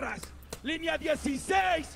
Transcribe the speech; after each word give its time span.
Barras. 0.00 0.20
Línea 0.62 0.96
16. 0.98 1.86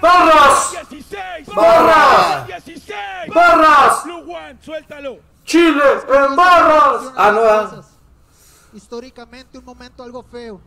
¡Barras! 0.00 0.70
16. 0.90 1.46
¡Barras! 1.54 2.46
16. 2.46 2.94
¡Barras! 3.34 4.04
Blue 4.04 4.32
One, 4.34 4.58
suéltalo. 4.62 5.18
¡Chile 5.44 5.82
en 6.08 6.36
barras! 6.36 7.12
Ah, 7.16 7.32
no. 7.32 8.76
Históricamente 8.76 9.58
un 9.58 9.64
momento 9.64 10.02
algo 10.02 10.22
feo. 10.22 10.60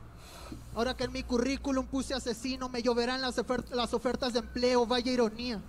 Ahora 0.75 0.95
que 0.95 1.05
en 1.05 1.11
mi 1.11 1.23
currículum 1.23 1.85
puse 1.87 2.13
asesino, 2.13 2.69
me 2.69 2.81
lloverán 2.83 3.21
las, 3.21 3.37
ofer- 3.37 3.67
las 3.71 3.93
ofertas 3.93 4.33
de 4.33 4.39
empleo, 4.39 4.85
vaya 4.85 5.11
ironía. 5.11 5.59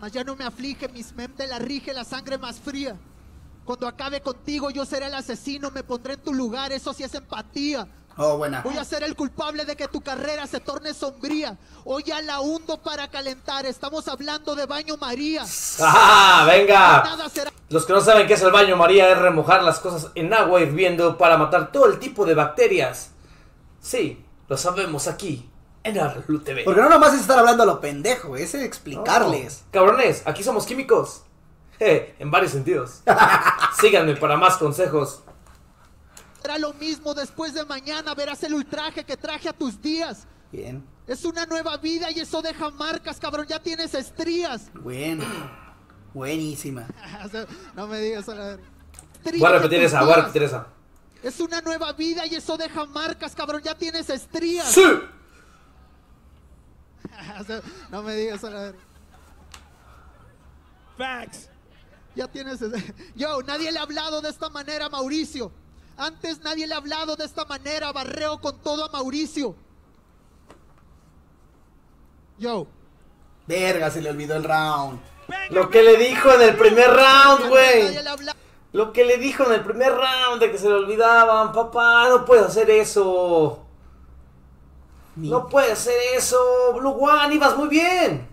Mas 0.00 0.12
ya 0.12 0.24
no 0.24 0.34
me 0.36 0.44
aflige, 0.44 0.88
mis 0.88 1.12
mente 1.12 1.46
la 1.46 1.58
rige 1.58 1.92
la 1.92 2.04
sangre 2.04 2.38
más 2.38 2.58
fría. 2.58 2.96
Cuando 3.64 3.86
acabe 3.86 4.20
contigo, 4.20 4.70
yo 4.70 4.84
seré 4.84 5.06
el 5.06 5.14
asesino, 5.14 5.70
me 5.70 5.84
pondré 5.84 6.14
en 6.14 6.20
tu 6.20 6.32
lugar, 6.34 6.72
eso 6.72 6.92
sí 6.92 7.02
es 7.04 7.14
empatía. 7.14 7.86
Oh, 8.16 8.36
buena. 8.36 8.60
Voy 8.62 8.76
a 8.76 8.84
ser 8.84 9.02
el 9.02 9.16
culpable 9.16 9.64
de 9.64 9.76
que 9.76 9.88
tu 9.88 10.00
carrera 10.00 10.46
se 10.46 10.60
torne 10.60 10.92
sombría. 10.92 11.56
Hoy 11.84 12.02
ya 12.04 12.20
la 12.20 12.40
hundo 12.40 12.78
para 12.78 13.08
calentar, 13.08 13.66
estamos 13.66 14.06
hablando 14.08 14.54
de 14.54 14.66
baño 14.66 14.96
María. 14.96 15.44
¡Ah, 15.80 16.44
venga! 16.46 17.04
Los 17.68 17.86
que 17.86 17.92
no 17.92 18.00
saben 18.00 18.26
qué 18.26 18.34
es 18.34 18.42
el 18.42 18.50
baño 18.50 18.76
María 18.76 19.10
es 19.10 19.18
remojar 19.18 19.62
las 19.62 19.78
cosas 19.80 20.10
en 20.14 20.32
agua 20.34 20.60
hirviendo 20.60 21.16
para 21.16 21.38
matar 21.38 21.72
todo 21.72 21.86
el 21.86 21.98
tipo 21.98 22.26
de 22.26 22.34
bacterias. 22.34 23.10
Sí, 23.80 24.24
lo 24.48 24.56
sabemos 24.56 25.08
aquí, 25.08 25.50
en 25.82 25.98
Arlu 25.98 26.40
TV. 26.40 26.64
Porque 26.64 26.80
no 26.80 26.88
nomás 26.88 27.14
es 27.14 27.22
estar 27.22 27.38
hablando 27.38 27.62
a 27.62 27.66
lo 27.66 27.80
pendejo, 27.80 28.36
es 28.36 28.54
explicarles. 28.54 29.64
Cabrones, 29.70 30.22
aquí 30.26 30.42
somos 30.42 30.66
químicos. 30.66 31.22
Je, 31.78 32.14
en 32.18 32.30
varios 32.30 32.52
sentidos. 32.52 33.02
Síganme 33.80 34.14
para 34.16 34.36
más 34.36 34.56
consejos. 34.56 35.22
Será 36.42 36.58
lo 36.58 36.74
mismo 36.74 37.14
después 37.14 37.54
de 37.54 37.64
mañana, 37.64 38.14
verás 38.14 38.42
el 38.42 38.54
ultraje 38.54 39.04
que 39.04 39.16
traje 39.16 39.48
a 39.48 39.52
tus 39.52 39.80
días. 39.80 40.26
Bien, 40.50 40.84
Es 41.06 41.24
una 41.24 41.46
nueva 41.46 41.76
vida 41.78 42.10
y 42.10 42.20
eso 42.20 42.42
deja 42.42 42.70
marcas, 42.70 43.18
cabrón, 43.18 43.46
ya 43.46 43.62
tienes 43.62 43.94
estrías. 43.94 44.70
bueno. 44.74 45.24
Buenísima. 46.12 46.86
no 47.74 47.86
me 47.86 47.98
digas 48.00 48.28
a 48.28 48.34
la 48.34 48.44
verga. 48.44 48.62
Voy 49.24 49.44
a 49.44 49.52
repetir 49.52 49.80
Estrías 49.80 49.80
en 49.80 49.86
esa, 49.86 49.98
tus 50.00 50.06
voy 50.06 50.12
a 50.12 50.16
días. 50.16 50.26
repetir 50.26 50.42
esa. 50.42 50.66
Es 51.22 51.40
una 51.40 51.60
nueva 51.62 51.92
vida 51.94 52.26
y 52.26 52.34
eso 52.34 52.58
deja 52.58 52.84
marcas, 52.84 53.34
cabrón, 53.34 53.62
ya 53.62 53.74
tienes 53.76 54.10
estrías. 54.10 54.72
¡Sí! 54.72 54.82
no 57.90 58.02
me 58.02 58.14
digas 58.16 58.44
a 58.44 58.50
la. 58.50 58.72
Facts. 60.98 61.48
Ya 62.14 62.28
tienes. 62.28 62.60
Yo, 63.14 63.40
nadie 63.42 63.72
le 63.72 63.78
ha 63.78 63.82
hablado 63.82 64.20
de 64.20 64.28
esta 64.28 64.50
manera 64.50 64.86
a 64.86 64.90
Mauricio. 64.90 65.50
Antes 65.96 66.40
nadie 66.40 66.66
le 66.66 66.74
ha 66.74 66.78
hablado 66.78 67.16
de 67.16 67.24
esta 67.24 67.44
manera. 67.44 67.92
Barreo 67.92 68.40
con 68.40 68.58
todo 68.58 68.84
a 68.84 68.88
Mauricio. 68.90 69.54
Yo, 72.38 72.66
Verga, 73.46 73.90
se 73.90 74.00
le 74.00 74.10
olvidó 74.10 74.36
el 74.36 74.44
round. 74.44 74.98
Lo 75.50 75.70
que 75.70 75.82
le 75.82 75.96
dijo 75.96 76.32
en 76.32 76.42
el 76.42 76.56
primer 76.56 76.88
round, 76.90 77.48
güey. 77.48 77.94
Lo 78.72 78.92
que 78.92 79.04
le 79.04 79.18
dijo 79.18 79.44
en 79.44 79.52
el 79.52 79.60
primer 79.62 79.92
round 79.92 80.40
de 80.40 80.50
que 80.50 80.58
se 80.58 80.68
le 80.68 80.74
olvidaban, 80.74 81.52
papá, 81.52 82.08
no 82.08 82.24
puedes 82.24 82.46
hacer 82.46 82.70
eso. 82.70 83.60
Ni- 85.16 85.28
No 85.28 85.48
puedes 85.48 85.72
hacer 85.72 85.94
eso, 86.16 86.38
Blue 86.74 86.90
One, 86.92 87.34
ibas 87.34 87.56
muy 87.56 87.68
bien. 87.68 88.26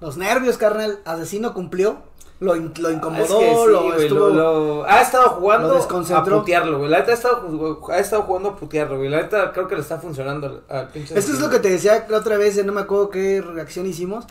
Los 0.00 0.16
nervios, 0.16 0.56
carnal. 0.56 1.00
Asesino 1.04 1.52
cumplió. 1.52 2.02
Lo, 2.42 2.56
in- 2.56 2.72
lo 2.78 2.90
incomodó, 2.90 3.22
Es 3.40 3.46
que 3.46 3.54
sí, 3.54 3.70
lo 3.70 3.82
güey, 3.84 4.02
estuvo. 4.02 4.28
lo- 4.30 4.78
lo- 4.80 4.84
ha 4.84 5.00
estado 5.00 5.28
jugando 5.30 5.68
lo 5.68 6.16
a 6.16 6.24
putearlo, 6.24 6.78
güey. 6.78 6.90
La 6.90 6.98
neta 6.98 7.12
ha 7.12 7.14
estado, 7.14 7.80
ha 7.88 7.98
estado 7.98 8.22
jugando 8.22 8.48
a 8.48 8.56
putearlo, 8.56 8.96
güey. 8.98 9.08
La 9.10 9.22
neta 9.22 9.52
creo 9.52 9.68
que 9.68 9.76
le 9.76 9.80
está 9.82 9.98
funcionando 9.98 10.64
al, 10.68 10.88
pinche. 10.88 11.16
Esto 11.16 11.32
es 11.32 11.38
lo 11.40 11.48
que 11.50 11.60
te 11.60 11.70
decía 11.70 12.04
la 12.08 12.18
otra 12.18 12.36
vez, 12.38 12.58
eh, 12.58 12.64
no 12.64 12.72
me 12.72 12.80
acuerdo 12.80 13.10
qué 13.10 13.40
reacción 13.40 13.86
hicimos. 13.86 14.24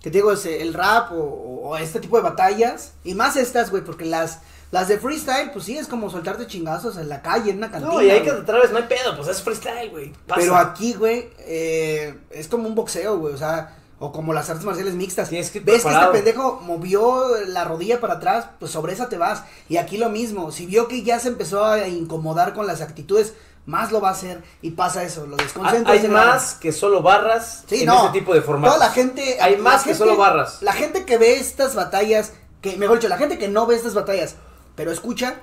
Que 0.00 0.10
te 0.12 0.18
digo, 0.18 0.30
el 0.32 0.74
rap 0.74 1.10
o, 1.10 1.16
o 1.64 1.76
este 1.76 1.98
tipo 1.98 2.16
de 2.18 2.22
batallas. 2.22 2.92
Y 3.02 3.14
más 3.14 3.36
estas, 3.36 3.72
güey, 3.72 3.82
porque 3.82 4.04
las, 4.04 4.42
las 4.70 4.86
de 4.86 4.98
freestyle, 4.98 5.50
pues 5.52 5.64
sí, 5.64 5.76
es 5.76 5.88
como 5.88 6.08
soltarte 6.08 6.46
chingazos 6.46 6.96
en 6.98 7.08
la 7.08 7.20
calle, 7.20 7.50
en 7.50 7.56
una 7.58 7.72
cantina. 7.72 7.92
No, 7.92 8.00
y 8.00 8.10
hay 8.10 8.22
que 8.22 8.30
otra 8.30 8.60
vez, 8.60 8.70
no 8.70 8.76
hay 8.78 8.84
pedo, 8.84 9.16
pues 9.16 9.26
es 9.26 9.42
freestyle, 9.42 9.90
güey. 9.90 10.12
Pero 10.36 10.54
aquí, 10.54 10.94
güey, 10.94 11.30
eh, 11.38 12.16
es 12.30 12.46
como 12.46 12.68
un 12.68 12.76
boxeo, 12.76 13.18
güey, 13.18 13.34
o 13.34 13.38
sea, 13.38 13.75
o 13.98 14.12
como 14.12 14.32
las 14.32 14.50
artes 14.50 14.64
marciales 14.64 14.94
mixtas. 14.94 15.28
Que 15.28 15.36
Ves 15.36 15.50
que 15.50 15.58
este 15.58 16.06
pendejo 16.12 16.60
movió 16.62 17.24
la 17.46 17.64
rodilla 17.64 18.00
para 18.00 18.14
atrás, 18.14 18.46
pues 18.58 18.70
sobre 18.70 18.92
esa 18.92 19.08
te 19.08 19.16
vas. 19.18 19.42
Y 19.68 19.78
aquí 19.78 19.96
lo 19.96 20.10
mismo, 20.10 20.52
si 20.52 20.66
vio 20.66 20.88
que 20.88 21.02
ya 21.02 21.18
se 21.18 21.28
empezó 21.28 21.64
a 21.64 21.88
incomodar 21.88 22.52
con 22.54 22.66
las 22.66 22.80
actitudes, 22.82 23.34
más 23.64 23.90
lo 23.90 24.00
va 24.00 24.10
a 24.10 24.12
hacer 24.12 24.44
y 24.62 24.72
pasa 24.72 25.02
eso, 25.02 25.26
lo 25.26 25.36
Hay, 25.38 25.44
desconcentra. 25.44 25.92
hay 25.92 26.06
más 26.08 26.54
que 26.54 26.70
solo 26.72 27.02
barras 27.02 27.64
Sí, 27.68 27.80
en 27.80 27.86
no. 27.86 28.04
ese 28.04 28.12
tipo 28.12 28.32
de 28.34 28.42
formatos. 28.42 28.76
Toda 28.76 28.86
la 28.88 28.92
gente. 28.94 29.38
Hay 29.40 29.56
la 29.56 29.62
más 29.62 29.82
que 29.82 29.94
solo 29.94 30.16
barras. 30.16 30.58
La 30.62 30.72
gente 30.72 31.04
que 31.04 31.18
ve 31.18 31.36
estas 31.36 31.74
batallas, 31.74 32.32
que 32.60 32.76
mejor 32.76 32.98
dicho, 32.98 33.08
la 33.08 33.16
gente 33.18 33.38
que 33.38 33.48
no 33.48 33.66
ve 33.66 33.74
estas 33.76 33.94
batallas, 33.94 34.36
pero 34.76 34.92
escucha, 34.92 35.40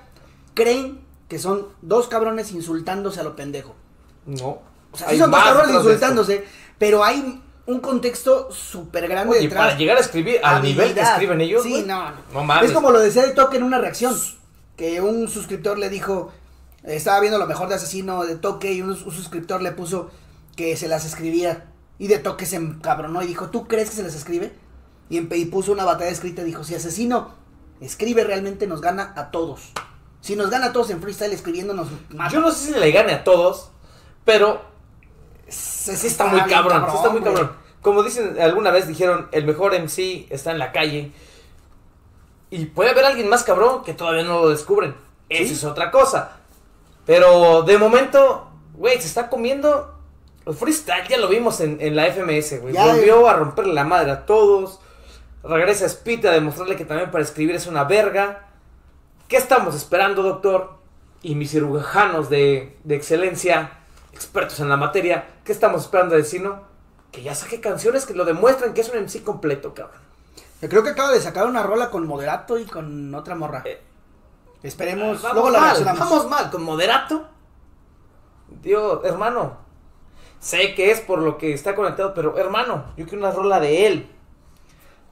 creen 0.53 1.01
que 1.27 1.39
son 1.39 1.67
dos 1.81 2.07
cabrones 2.07 2.51
insultándose 2.51 3.19
a 3.19 3.23
lo 3.23 3.35
pendejo. 3.35 3.75
No. 4.25 4.59
O 4.91 4.97
sea, 4.97 5.09
sí 5.09 5.17
son 5.17 5.31
dos 5.31 5.43
cabrones 5.43 5.75
insultándose, 5.75 6.45
pero 6.77 7.03
hay 7.03 7.41
un 7.65 7.79
contexto 7.79 8.51
súper 8.51 9.07
grande 9.07 9.39
detrás. 9.39 9.65
para 9.67 9.77
llegar 9.77 9.97
a 9.97 10.01
escribir 10.01 10.39
al 10.43 10.61
nivel 10.61 10.93
que 10.93 10.99
escriben 11.01 11.39
ellos, 11.41 11.63
Sí, 11.63 11.69
güey. 11.71 11.83
no, 11.85 12.09
no. 12.11 12.17
No 12.33 12.43
mames. 12.43 12.69
Es 12.69 12.71
como 12.75 12.91
lo 12.91 12.99
decía 12.99 13.23
de 13.23 13.31
Toque 13.31 13.57
en 13.57 13.63
una 13.63 13.77
reacción. 13.79 14.15
Que 14.75 14.99
un 15.01 15.27
suscriptor 15.29 15.77
le 15.77 15.89
dijo, 15.89 16.31
estaba 16.83 17.19
viendo 17.19 17.37
lo 17.37 17.45
mejor 17.47 17.69
de 17.69 17.75
Asesino 17.75 18.25
de 18.25 18.35
Toque 18.35 18.73
y 18.73 18.81
un, 18.81 18.89
un 18.89 18.97
suscriptor 19.11 19.61
le 19.61 19.71
puso 19.71 20.09
que 20.55 20.75
se 20.75 20.87
las 20.87 21.05
escribía. 21.05 21.65
Y 21.99 22.07
de 22.07 22.17
Toque 22.17 22.45
se 22.45 22.57
encabronó 22.57 23.21
y 23.21 23.27
dijo, 23.27 23.49
¿tú 23.49 23.67
crees 23.67 23.89
que 23.91 23.95
se 23.95 24.03
las 24.03 24.15
escribe? 24.15 24.51
Y, 25.09 25.19
y 25.35 25.45
puso 25.45 25.71
una 25.71 25.85
batalla 25.85 26.09
escrita 26.11 26.41
y 26.41 26.45
dijo, 26.45 26.63
si 26.63 26.75
Asesino 26.75 27.35
escribe 27.79 28.23
realmente 28.23 28.65
nos 28.67 28.81
gana 28.81 29.13
a 29.15 29.29
todos. 29.31 29.71
Si 30.21 30.35
nos 30.35 30.49
gana 30.49 30.67
a 30.67 30.73
todos 30.73 30.89
en 30.89 31.01
freestyle 31.01 31.33
escribiéndonos 31.33 31.87
más. 32.09 32.31
Yo 32.33 32.39
no 32.41 32.51
sé 32.51 32.73
si 32.73 32.79
le 32.79 32.91
gane 32.91 33.13
a 33.13 33.23
todos, 33.23 33.69
pero 34.25 34.61
sí 35.83 35.97
sí 35.97 36.07
está 36.07 36.25
muy 36.25 36.41
cabrón, 36.41 36.85
sí 36.89 36.95
está 36.95 37.09
muy 37.09 37.21
cabrón. 37.21 37.51
Como 37.81 38.01
dicen, 38.01 38.37
alguna 38.39 38.71
vez 38.71 38.87
dijeron, 38.87 39.27
el 39.31 39.45
mejor 39.45 39.73
MC 39.73 40.27
está 40.29 40.51
en 40.51 40.59
la 40.59 40.71
calle. 40.71 41.11
Y 42.49 42.65
puede 42.67 42.91
haber 42.91 43.05
alguien 43.05 43.27
más 43.27 43.43
cabrón 43.43 43.83
que 43.83 43.93
todavía 43.93 44.23
no 44.23 44.41
lo 44.41 44.49
descubren. 44.49 44.95
Sí. 45.29 45.43
es 45.43 45.63
otra 45.63 45.91
cosa. 45.91 46.37
Pero 47.05 47.63
de 47.63 47.77
momento, 47.77 48.49
güey, 48.75 49.01
se 49.01 49.07
está 49.07 49.29
comiendo. 49.29 49.93
El 50.45 50.53
freestyle 50.53 51.07
ya 51.07 51.17
lo 51.17 51.27
vimos 51.27 51.59
en, 51.59 51.77
en 51.81 51.95
la 51.95 52.05
FMS, 52.05 52.61
güey. 52.61 52.73
Volvió 52.73 53.27
a 53.27 53.33
romperle 53.33 53.73
la 53.73 53.83
madre 53.83 54.11
a 54.11 54.25
todos. 54.25 54.79
Regresa 55.43 55.89
Spit 55.89 56.23
a 56.25 56.31
demostrarle 56.31 56.77
que 56.77 56.85
también 56.85 57.11
para 57.11 57.23
escribir 57.23 57.55
es 57.55 57.67
una 57.67 57.83
verga. 57.83 58.47
¿Qué 59.27 59.35
estamos 59.35 59.75
esperando, 59.75 60.23
doctor? 60.23 60.77
Y 61.21 61.35
mis 61.35 61.51
cirujanos 61.51 62.29
de, 62.29 62.77
de 62.83 62.95
excelencia, 62.95 63.79
expertos 64.13 64.59
en 64.59 64.69
la 64.69 64.77
materia, 64.77 65.25
¿qué 65.43 65.51
estamos 65.51 65.81
esperando 65.83 66.15
de 66.15 66.23
Sino? 66.23 66.61
Que 67.11 67.21
ya 67.23 67.35
saque 67.35 67.59
canciones 67.59 68.05
que 68.05 68.13
lo 68.13 68.25
demuestran 68.25 68.73
que 68.73 68.81
es 68.81 68.89
un 68.89 68.99
MC 69.03 69.23
completo, 69.23 69.73
cabrón. 69.73 70.01
Yo 70.61 70.69
creo 70.69 70.83
que 70.83 70.89
acaba 70.91 71.11
de 71.11 71.19
sacar 71.21 71.45
una 71.47 71.61
rola 71.63 71.89
con 71.89 72.07
Moderato 72.07 72.57
y 72.57 72.65
con 72.65 73.13
otra 73.13 73.35
morra. 73.35 73.63
Eh, 73.65 73.81
Esperemos. 74.63 75.21
Vamos 75.21 75.33
luego 75.33 75.49
la 75.51 75.59
mal, 75.59 75.83
vamos 75.83 76.29
mal, 76.29 76.49
con 76.49 76.63
moderato. 76.63 77.27
Dios, 78.61 79.01
hermano, 79.03 79.57
sé 80.39 80.73
que 80.75 80.91
es 80.91 81.01
por 81.01 81.19
lo 81.19 81.37
que 81.37 81.53
está 81.53 81.75
conectado, 81.75 82.13
pero 82.13 82.37
hermano, 82.37 82.85
yo 82.95 83.05
quiero 83.05 83.19
una 83.25 83.31
rola 83.31 83.59
de 83.59 83.87
él. 83.87 84.09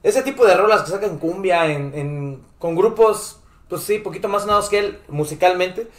Ese 0.04 0.24
tipo 0.24 0.46
de 0.46 0.56
rolas 0.56 0.84
que 0.84 0.92
sacan 0.92 1.18
cumbia 1.18 1.66
en, 1.68 1.94
en- 1.94 2.44
con 2.60 2.76
grupos, 2.76 3.40
pues 3.68 3.84
sí, 3.84 3.98
poquito 4.00 4.28
más 4.30 4.44
sonados 4.44 4.70
que 4.70 4.80
él 4.80 5.02
musicalmente. 5.10 5.90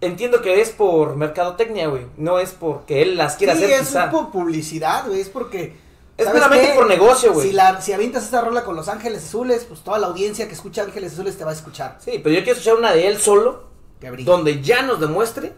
Entiendo 0.00 0.40
que 0.40 0.60
es 0.60 0.70
por 0.70 1.16
mercadotecnia, 1.16 1.88
güey. 1.88 2.06
No 2.16 2.38
es 2.38 2.52
porque 2.52 3.02
él 3.02 3.16
las 3.16 3.36
quiera 3.36 3.54
sí, 3.54 3.64
hacer, 3.64 3.80
es 3.80 3.88
quizá. 3.88 4.10
por 4.10 4.30
publicidad, 4.30 5.06
güey. 5.06 5.20
Es 5.20 5.28
porque. 5.28 5.76
Es 6.16 6.26
¿sabes 6.26 6.40
meramente 6.42 6.74
por 6.74 6.86
negocio, 6.86 7.32
güey. 7.32 7.48
Si, 7.48 7.52
la, 7.54 7.80
si 7.80 7.92
avientas 7.92 8.24
esta 8.24 8.40
rola 8.40 8.64
con 8.64 8.76
Los 8.76 8.88
Ángeles 8.88 9.24
Azules, 9.24 9.64
pues 9.64 9.80
toda 9.80 9.98
la 9.98 10.06
audiencia 10.08 10.46
que 10.48 10.54
escucha 10.54 10.82
Ángeles 10.82 11.12
Azules 11.14 11.36
te 11.36 11.44
va 11.44 11.50
a 11.50 11.54
escuchar. 11.54 11.96
Sí, 11.98 12.20
pero 12.22 12.34
yo 12.34 12.42
quiero 12.42 12.52
escuchar 12.58 12.76
una 12.76 12.92
de 12.92 13.06
él 13.08 13.18
solo, 13.18 13.64
Que 14.00 14.10
donde 14.10 14.62
ya 14.62 14.82
nos 14.82 15.00
demuestre 15.00 15.52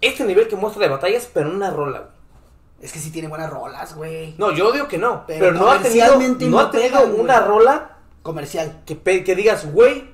este 0.00 0.24
nivel 0.24 0.48
que 0.48 0.56
muestra 0.56 0.82
de 0.82 0.88
batallas, 0.88 1.28
pero 1.32 1.48
en 1.48 1.56
una 1.56 1.70
rola, 1.70 1.98
güey. 2.00 2.12
Es 2.82 2.92
que 2.92 2.98
sí 2.98 3.10
tiene 3.12 3.28
buenas 3.28 3.48
rolas, 3.48 3.94
güey. 3.94 4.34
No, 4.38 4.50
yo 4.50 4.72
digo 4.72 4.88
que 4.88 4.98
no. 4.98 5.24
Pero 5.26 5.46
Pero, 5.46 5.58
no 5.58 5.70
ha 5.70 5.78
tenido, 5.78 6.18
no 6.18 6.50
no 6.50 6.58
ha 6.58 6.70
tenido 6.70 7.00
pegan, 7.00 7.20
una 7.20 7.38
güey. 7.38 7.48
rola 7.48 7.98
Comercial. 8.22 8.82
que, 8.84 9.34
digas, 9.36 9.72
güey, 9.72 10.10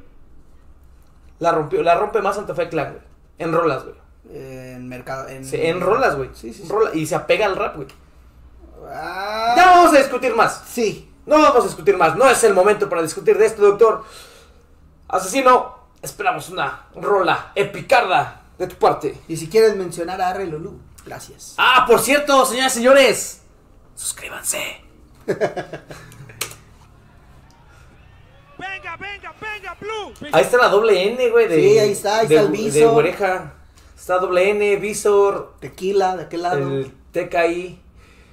la 1.38 1.52
rompió, 1.52 1.82
la 1.82 1.94
rompe 1.94 2.20
más 2.20 2.37
ante 2.37 2.55
Fe 2.55 2.69
Clan, 2.69 2.93
güey. 2.93 3.08
En 3.38 3.52
rolas, 3.52 3.85
güey. 3.85 3.96
en 4.32 4.88
mercado. 4.88 5.29
En, 5.29 5.44
Sí, 5.44 5.56
en 5.61 5.81
rolas, 5.81 6.17
güey. 6.17 6.31
Sí, 6.35 6.52
sí, 6.52 6.62
sí. 6.64 6.69
Rola- 6.69 6.90
y 6.94 7.06
se 7.06 7.14
apega 7.14 7.46
al 7.46 7.56
rap, 7.56 7.76
güey. 7.76 7.88
Ah, 8.90 9.55
Ya 9.56 9.67
vamos 9.67 9.94
a 9.94 9.99
discutir 9.99 10.35
más. 10.35 10.62
Sí. 10.69 11.11
No 11.26 11.40
vamos 11.40 11.62
a 11.64 11.67
discutir 11.67 11.96
más. 11.96 12.17
No 12.17 12.29
es 12.29 12.43
el 12.44 12.55
momento 12.55 12.88
para 12.88 13.02
discutir 13.02 13.37
de 13.38 13.46
esto, 13.46 13.62
doctor. 13.62 14.05
Asesino, 15.08 15.76
esperamos 16.02 16.49
una 16.50 16.87
rola 16.94 17.52
epicarda 17.55 18.43
de 18.58 18.67
tu 18.67 18.76
parte. 18.76 19.19
Y 19.29 19.37
si 19.37 19.49
quieres 19.49 19.76
mencionar 19.76 20.20
a 20.20 20.29
Arre 20.29 20.46
Lulú. 20.46 20.79
Gracias. 21.06 21.55
Ah, 21.58 21.84
por 21.87 22.00
cierto, 22.00 22.44
señoras 22.44 22.73
y 22.75 22.79
señores, 22.79 23.41
suscríbanse. 23.94 24.82
Venga, 28.58 28.96
venga, 28.96 29.34
venga, 29.40 29.76
Blue. 29.81 30.28
Ahí 30.32 30.43
está 30.43 30.56
la 30.56 30.69
doble 30.69 31.12
N, 31.12 31.31
güey. 31.31 31.49
De, 31.49 31.56
Sí, 31.56 31.78
ahí 31.78 31.93
está, 31.93 32.19
ahí 32.20 32.26
de, 32.26 32.34
está 32.37 32.46
el 32.46 32.52
de 32.52 32.58
visor. 32.64 32.94
oreja. 32.94 33.55
Está 33.96 34.19
doble 34.19 34.50
N, 34.50 34.76
visor, 34.76 35.55
Tequila, 35.60 36.16
de 36.16 36.22
aquel 36.25 36.43
lado. 36.43 36.58
el 36.58 36.93
TKI. 37.12 37.81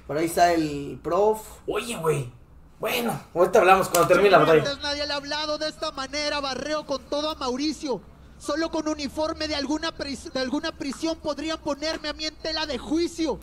Por 0.06 0.18
ahí 0.18 0.26
está 0.26 0.52
el 0.52 0.98
prof. 1.02 1.40
Oye, 1.66 1.96
güey. 1.96 2.32
Bueno, 2.78 3.18
ahorita 3.34 3.58
hablamos 3.60 3.88
cuando 3.88 4.08
termine 4.08 4.30
la 4.30 4.38
batalla. 4.38 4.60
Antes 4.62 4.82
nadie 4.82 5.06
le 5.06 5.12
ha 5.12 5.16
hablado 5.16 5.58
de 5.58 5.68
esta 5.68 5.90
manera, 5.92 6.40
barreo 6.40 6.84
con 6.86 7.02
todo 7.04 7.30
a 7.30 7.34
Mauricio. 7.34 8.00
Solo 8.38 8.70
con 8.70 8.86
uniforme 8.86 9.48
de 9.48 9.54
alguna, 9.54 9.92
de 9.92 10.40
alguna 10.40 10.72
prisión 10.72 11.16
podrían 11.16 11.58
ponerme 11.58 12.08
a 12.10 12.12
mí 12.12 12.26
en 12.26 12.36
tela 12.36 12.66
de 12.66 12.76
juicio. 12.76 13.40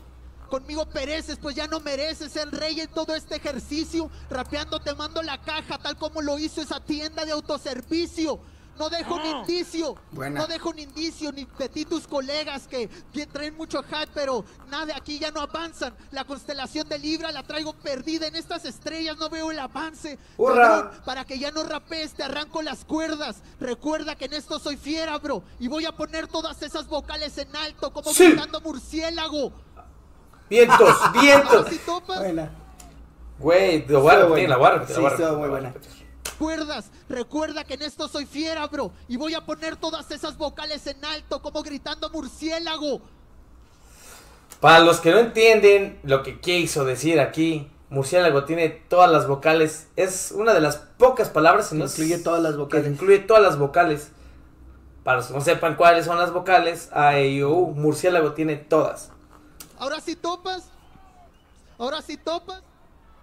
Conmigo 0.49 0.85
pereces, 0.85 1.37
pues 1.41 1.55
ya 1.55 1.67
no 1.67 1.79
mereces 1.79 2.31
ser 2.31 2.49
rey 2.51 2.79
en 2.79 2.89
todo 2.89 3.15
este 3.15 3.35
ejercicio. 3.35 4.09
Rapeando 4.29 4.79
te 4.79 4.93
mando 4.93 5.21
la 5.23 5.41
caja, 5.41 5.77
tal 5.79 5.97
como 5.97 6.21
lo 6.21 6.37
hizo 6.39 6.61
esa 6.61 6.79
tienda 6.79 7.25
de 7.25 7.31
autoservicio. 7.31 8.39
No 8.77 8.89
dejo 8.89 9.13
un 9.13 9.23
indicio, 9.23 9.95
Buena. 10.11 10.39
no 10.41 10.47
dejo 10.47 10.71
un 10.71 10.79
indicio 10.79 11.31
ni 11.31 11.45
de 11.59 11.69
ti 11.69 11.85
tus 11.85 12.07
colegas 12.07 12.67
que, 12.67 12.89
que 13.13 13.27
traen 13.27 13.55
mucho 13.55 13.83
hype, 13.83 14.09
pero 14.15 14.43
nada, 14.67 14.95
aquí 14.97 15.19
ya 15.19 15.29
no 15.29 15.41
avanzan. 15.41 15.95
La 16.09 16.23
constelación 16.23 16.89
de 16.89 16.97
Libra 16.97 17.31
la 17.31 17.43
traigo 17.43 17.73
perdida 17.73 18.25
en 18.25 18.35
estas 18.35 18.65
estrellas, 18.65 19.15
no 19.17 19.29
veo 19.29 19.51
el 19.51 19.59
avance. 19.59 20.17
¡Hurra! 20.37 20.55
Cabrón, 20.55 21.01
para 21.05 21.23
que 21.23 21.37
ya 21.37 21.51
no 21.51 21.61
rapees, 21.63 22.13
te 22.15 22.23
arranco 22.23 22.63
las 22.63 22.83
cuerdas. 22.83 23.43
Recuerda 23.59 24.15
que 24.15 24.25
en 24.25 24.33
esto 24.33 24.57
soy 24.57 24.75
fiera, 24.75 25.19
bro. 25.19 25.43
Y 25.59 25.67
voy 25.67 25.85
a 25.85 25.91
poner 25.95 26.25
todas 26.27 26.59
esas 26.63 26.87
vocales 26.87 27.37
en 27.37 27.55
alto, 27.55 27.93
como 27.93 28.11
Sí. 28.11 28.25
gritando 28.25 28.59
murciélago. 28.61 29.53
Vientos, 30.53 30.95
vientos. 31.21 31.67
si 31.67 31.77
topas, 31.79 32.19
Buena. 32.19 32.51
Güey, 33.39 33.85
lo 33.87 34.01
voy 34.01 34.13
a 34.13 34.19
repetir, 34.19 34.49
la 34.49 34.57
voy 34.57 34.67
a 34.67 34.71
repetir, 34.71 34.95
Sí, 34.95 35.01
la 35.01 35.07
voy 35.09 35.11
a 35.11 35.17
repetir, 35.17 35.37
muy 35.39 35.49
buena. 35.49 35.71
repetir. 35.71 36.07
cuerdas. 36.37 36.85
Recuerda 37.09 37.63
que 37.63 37.73
en 37.73 37.81
esto 37.81 38.07
soy 38.07 38.25
fiera, 38.27 38.67
bro. 38.67 38.91
Y 39.07 39.17
voy 39.17 39.33
a 39.33 39.41
poner 39.45 39.75
todas 39.77 40.09
esas 40.11 40.37
vocales 40.37 40.85
en 40.87 41.03
alto, 41.03 41.41
como 41.41 41.63
gritando 41.63 42.09
murciélago. 42.11 43.01
Para 44.59 44.79
los 44.79 44.99
que 44.99 45.11
no 45.11 45.17
entienden 45.19 45.99
lo 46.03 46.23
que 46.23 46.39
quiso 46.39 46.85
decir 46.85 47.19
aquí, 47.19 47.69
murciélago 47.89 48.45
tiene 48.45 48.69
todas 48.69 49.11
las 49.11 49.27
vocales. 49.27 49.87
Es 49.95 50.31
una 50.31 50.53
de 50.53 50.61
las 50.61 50.77
pocas 50.77 51.29
palabras 51.29 51.69
que 51.69 51.75
Incluye 51.77 52.19
todas 52.19 52.41
las 52.43 52.51
que 52.53 52.57
vocales. 52.59 52.87
incluye 52.91 53.19
todas 53.19 53.41
las 53.43 53.57
vocales. 53.57 54.11
Para 55.03 55.17
los 55.17 55.27
que 55.27 55.33
no 55.33 55.41
sepan 55.41 55.75
cuáles 55.75 56.05
son 56.05 56.17
las 56.17 56.31
vocales, 56.31 56.89
A, 56.93 57.17
E, 57.17 57.27
I, 57.29 57.41
O, 57.43 57.49
U, 57.49 57.71
murciélago 57.75 58.33
tiene 58.33 58.55
todas. 58.55 59.09
Ahora 59.79 60.01
sí 60.01 60.15
topas. 60.15 60.65
Ahora 61.77 62.01
sí 62.01 62.17
topas. 62.17 62.61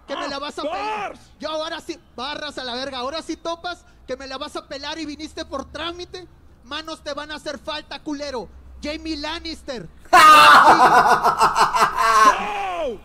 Que 0.07 0.15
me 0.15 0.27
la 0.27 0.39
vas 0.39 0.57
a 0.59 0.63
pelar. 0.63 1.13
Yo 1.39 1.49
ahora 1.49 1.79
sí. 1.79 1.99
Barras 2.15 2.57
a 2.57 2.63
la 2.63 2.75
verga. 2.75 2.99
Ahora 2.99 3.21
sí 3.21 3.37
topas. 3.37 3.85
Que 4.07 4.17
me 4.17 4.27
la 4.27 4.37
vas 4.37 4.55
a 4.55 4.67
pelar 4.67 4.97
y 4.99 5.05
viniste 5.05 5.45
por 5.45 5.71
trámite. 5.71 6.27
Manos 6.63 7.03
te 7.03 7.13
van 7.13 7.31
a 7.31 7.35
hacer 7.35 7.59
falta, 7.59 8.01
culero. 8.01 8.49
Jamie 8.83 9.17
Lannister. 9.17 9.87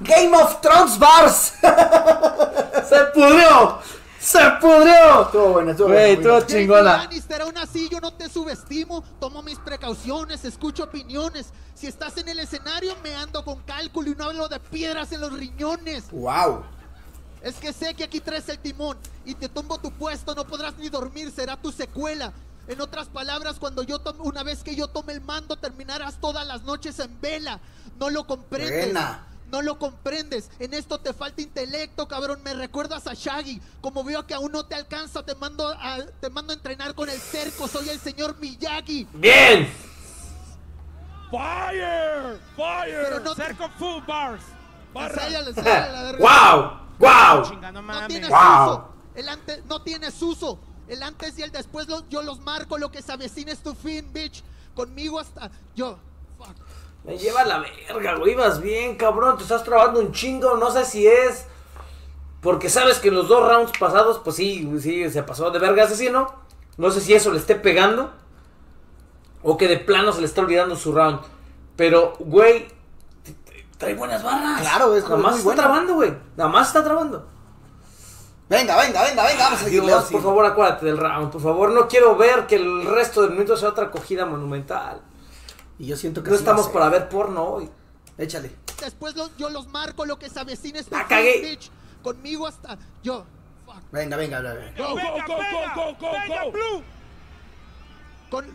Game 0.00 0.36
of 0.36 0.60
Thrones 0.60 0.98
Bars. 0.98 1.54
¡Se 2.88 3.04
pudrió! 3.12 3.80
¡Se 4.26 4.40
pudrió! 4.60 5.22
Estuvo 5.22 5.52
buena, 5.52 5.70
estuvo 5.70 5.86
Güey, 5.86 6.16
buena. 6.16 6.36
estuvo 6.36 6.58
chingona. 6.58 6.96
Lannister, 6.96 7.42
aún 7.42 7.56
así 7.58 7.88
yo 7.88 8.00
no 8.00 8.12
te 8.12 8.28
subestimo. 8.28 9.04
Tomo 9.20 9.40
mis 9.40 9.56
precauciones, 9.60 10.44
escucho 10.44 10.82
opiniones. 10.82 11.52
Si 11.76 11.86
estás 11.86 12.16
en 12.16 12.28
el 12.28 12.40
escenario, 12.40 12.96
me 13.04 13.14
ando 13.14 13.44
con 13.44 13.60
cálculo 13.62 14.10
y 14.10 14.16
no 14.16 14.24
hablo 14.24 14.48
de 14.48 14.58
piedras 14.58 15.12
en 15.12 15.20
los 15.20 15.32
riñones. 15.32 16.10
Wow. 16.10 16.64
Es 17.40 17.54
que 17.54 17.72
sé 17.72 17.94
que 17.94 18.02
aquí 18.02 18.18
traes 18.18 18.48
el 18.48 18.58
timón 18.58 18.98
y 19.24 19.36
te 19.36 19.48
tumbo 19.48 19.78
tu 19.78 19.92
puesto, 19.92 20.34
no 20.34 20.44
podrás 20.44 20.76
ni 20.76 20.88
dormir, 20.88 21.30
será 21.30 21.56
tu 21.56 21.70
secuela. 21.70 22.32
En 22.66 22.80
otras 22.80 23.06
palabras, 23.06 23.60
cuando 23.60 23.84
yo 23.84 24.00
tome, 24.00 24.22
una 24.22 24.42
vez 24.42 24.64
que 24.64 24.74
yo 24.74 24.88
tome 24.88 25.12
el 25.12 25.20
mando, 25.20 25.54
terminarás 25.54 26.20
todas 26.20 26.44
las 26.44 26.64
noches 26.64 26.98
en 26.98 27.20
vela. 27.20 27.60
No 28.00 28.10
lo 28.10 28.26
comprendes. 28.26 28.86
Buena. 28.86 29.24
No 29.50 29.62
lo 29.62 29.78
comprendes. 29.78 30.50
En 30.58 30.74
esto 30.74 30.98
te 31.00 31.12
falta 31.12 31.40
intelecto, 31.40 32.08
cabrón. 32.08 32.42
Me 32.42 32.52
recuerdas 32.54 33.06
a 33.06 33.14
Shaggy. 33.14 33.60
Como 33.80 34.02
veo 34.04 34.26
que 34.26 34.34
aún 34.34 34.50
no 34.52 34.66
te 34.66 34.74
alcanza, 34.74 35.24
te 35.24 35.34
mando 35.36 35.68
a, 35.68 35.98
te 36.20 36.30
mando 36.30 36.52
a 36.52 36.56
entrenar 36.56 36.94
con 36.94 37.08
el 37.08 37.20
cerco. 37.20 37.68
Soy 37.68 37.88
el 37.88 38.00
señor 38.00 38.36
Miyagi. 38.38 39.06
¡Bien! 39.14 39.72
Fire! 41.30 42.38
Fire! 42.56 43.02
Pero 43.02 43.20
no 43.20 43.34
te- 43.34 43.42
Cerco 43.44 43.68
full 43.78 44.02
bars. 44.06 44.42
¡Wow! 46.18 46.78
¡Wow! 46.98 47.42
Chinga, 47.48 47.72
no 47.72 48.06
tienes 48.06 48.28
Wow. 48.30 48.38
uso. 48.70 48.88
El 49.14 49.28
antes, 49.28 49.64
no 49.66 49.82
tienes 49.82 50.22
uso. 50.22 50.58
El 50.88 51.02
antes 51.02 51.38
y 51.38 51.42
el 51.42 51.50
después 51.52 51.88
lo- 51.88 52.08
yo 52.08 52.22
los 52.22 52.40
marco. 52.40 52.78
Lo 52.78 52.90
que 52.90 53.02
se 53.02 53.12
avecina 53.12 53.52
es 53.52 53.62
tu 53.62 53.74
fin, 53.74 54.12
bitch. 54.12 54.42
Conmigo 54.74 55.18
hasta. 55.18 55.50
Yo. 55.74 55.98
Me 57.06 57.16
lleva 57.16 57.44
la 57.44 57.60
verga, 57.60 58.16
güey. 58.16 58.32
Ibas 58.32 58.60
bien, 58.60 58.96
cabrón. 58.96 59.36
Te 59.36 59.44
estás 59.44 59.62
trabando 59.62 60.00
un 60.00 60.10
chingo. 60.12 60.56
No 60.56 60.70
sé 60.72 60.84
si 60.84 61.06
es. 61.06 61.46
Porque 62.40 62.68
sabes 62.68 62.98
que 62.98 63.08
en 63.08 63.14
los 63.14 63.28
dos 63.28 63.48
rounds 63.48 63.72
pasados, 63.78 64.20
pues 64.22 64.36
sí, 64.36 64.68
sí, 64.80 65.08
se 65.10 65.22
pasó 65.22 65.50
de 65.50 65.58
verga 65.60 65.84
asesino. 65.84 66.32
No 66.76 66.90
sé 66.90 67.00
si 67.00 67.14
eso 67.14 67.32
le 67.32 67.38
esté 67.38 67.54
pegando. 67.54 68.12
O 69.42 69.56
que 69.56 69.68
de 69.68 69.78
plano 69.78 70.12
se 70.12 70.20
le 70.20 70.26
está 70.26 70.40
olvidando 70.40 70.74
su 70.74 70.92
round. 70.92 71.20
Pero, 71.76 72.14
güey, 72.18 72.68
trae 73.78 73.94
buenas 73.94 74.22
barras. 74.22 74.60
Claro, 74.60 74.96
es 74.96 75.04
Nada 75.04 75.16
más 75.16 75.38
está 75.38 75.54
trabando, 75.54 75.94
güey. 75.94 76.12
Nada 76.36 76.50
más 76.50 76.66
está 76.66 76.82
trabando. 76.82 77.26
Venga, 78.48 78.76
venga, 78.76 79.02
venga, 79.04 79.24
venga. 79.24 79.44
Vamos 79.44 79.60
a 79.60 79.64
seguirle. 79.64 79.92
Por 80.10 80.22
favor, 80.22 80.44
acuérdate 80.44 80.86
del 80.86 80.98
round. 80.98 81.30
Por 81.30 81.40
favor, 81.40 81.70
no 81.70 81.86
quiero 81.86 82.16
ver 82.16 82.46
que 82.46 82.56
el 82.56 82.84
resto 82.84 83.22
del 83.22 83.30
minuto 83.32 83.56
sea 83.56 83.68
otra 83.68 83.90
cogida 83.90 84.26
monumental. 84.26 85.02
Y 85.78 85.86
yo 85.86 85.96
siento 85.96 86.22
que 86.22 86.30
No 86.30 86.36
sí 86.36 86.40
estamos 86.42 86.68
para 86.68 86.88
ver 86.88 87.08
porno 87.08 87.42
hoy. 87.44 87.70
Échale. 88.18 88.50
Después 88.80 89.14
lo- 89.14 89.30
yo 89.36 89.50
los 89.50 89.66
marco. 89.68 90.06
Lo 90.06 90.18
que 90.18 90.30
se 90.30 90.40
avecina 90.40 90.78
es 90.80 90.86
tu 90.86 90.92
La 90.94 91.00
fin, 91.00 91.08
cagué. 91.08 91.40
bitch. 91.42 91.70
Conmigo 92.02 92.46
hasta. 92.46 92.78
Yo. 93.02 93.24
Fuck. 93.66 93.76
Venga, 93.92 94.16
venga, 94.16 94.40
venga. 94.40 94.54
venga. 94.54 94.78
Go, 94.88 94.94
Venga, 94.94 95.10
go, 95.10 95.16
go, 95.26 95.38
venga, 95.38 95.74
go, 95.74 95.96
go, 96.00 96.12
venga, 96.12 96.44
go. 96.44 96.50
Blue. 96.52 96.82
Con... 98.30 98.46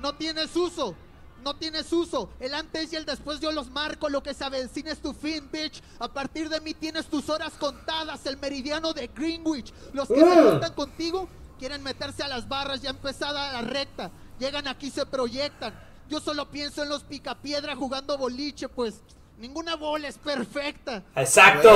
No 0.00 0.14
tienes 0.14 0.54
uso. 0.56 0.94
No 1.42 1.54
tienes 1.54 1.92
uso. 1.92 2.28
El 2.40 2.54
antes 2.54 2.92
y 2.92 2.96
el 2.96 3.04
después 3.04 3.38
yo 3.40 3.52
los 3.52 3.70
marco. 3.70 4.08
Lo 4.08 4.22
que 4.22 4.34
se 4.34 4.44
avecina 4.44 4.90
es 4.90 5.00
tu 5.00 5.12
fin, 5.12 5.48
bitch. 5.52 5.80
A 6.00 6.08
partir 6.08 6.48
de 6.48 6.60
mí 6.60 6.74
tienes 6.74 7.06
tus 7.06 7.28
horas 7.28 7.52
contadas. 7.58 8.26
El 8.26 8.36
meridiano 8.38 8.92
de 8.92 9.06
Greenwich. 9.08 9.72
Los 9.92 10.08
que 10.08 10.16
se 10.18 10.24
Mm. 10.42 10.50
juntan 10.50 10.72
contigo 10.74 11.28
quieren 11.58 11.82
meterse 11.82 12.22
a 12.22 12.28
las 12.28 12.48
barras 12.48 12.82
ya 12.82 12.90
empezada 12.90 13.52
la 13.52 13.62
recta. 13.62 14.10
Llegan 14.40 14.66
aquí, 14.66 14.90
se 14.90 15.06
proyectan. 15.06 15.72
Yo 16.08 16.20
solo 16.20 16.48
pienso 16.48 16.82
en 16.82 16.88
los 16.88 17.02
picapiedra 17.02 17.74
jugando 17.74 18.16
boliche, 18.16 18.68
pues 18.68 19.02
ninguna 19.38 19.74
bola 19.76 20.08
es 20.08 20.18
perfecta. 20.18 21.02
Exacto. 21.14 21.70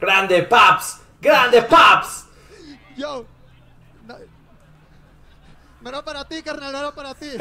Grande 0.00 0.42
Paps. 0.44 1.00
Grande 1.20 1.62
Paps. 1.62 2.26
Yo. 2.96 3.26
No, 4.06 4.16
no 5.80 5.88
era 5.88 6.02
para 6.02 6.24
ti, 6.24 6.42
carnal, 6.42 6.72
no 6.72 6.78
era 6.78 6.94
para 6.94 7.14
ti. 7.14 7.30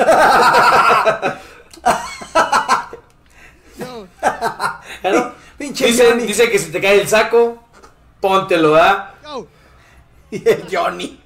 Yo. 3.77 4.07
Dice, 5.57 6.49
que 6.51 6.59
si 6.59 6.71
te 6.71 6.81
cae 6.81 7.01
el 7.01 7.07
saco, 7.07 7.63
póntelo, 8.19 8.75
¿ah? 8.75 9.13
Yo. 9.23 9.47
Y 10.31 10.49
el 10.49 10.65
Johnny. 10.69 11.21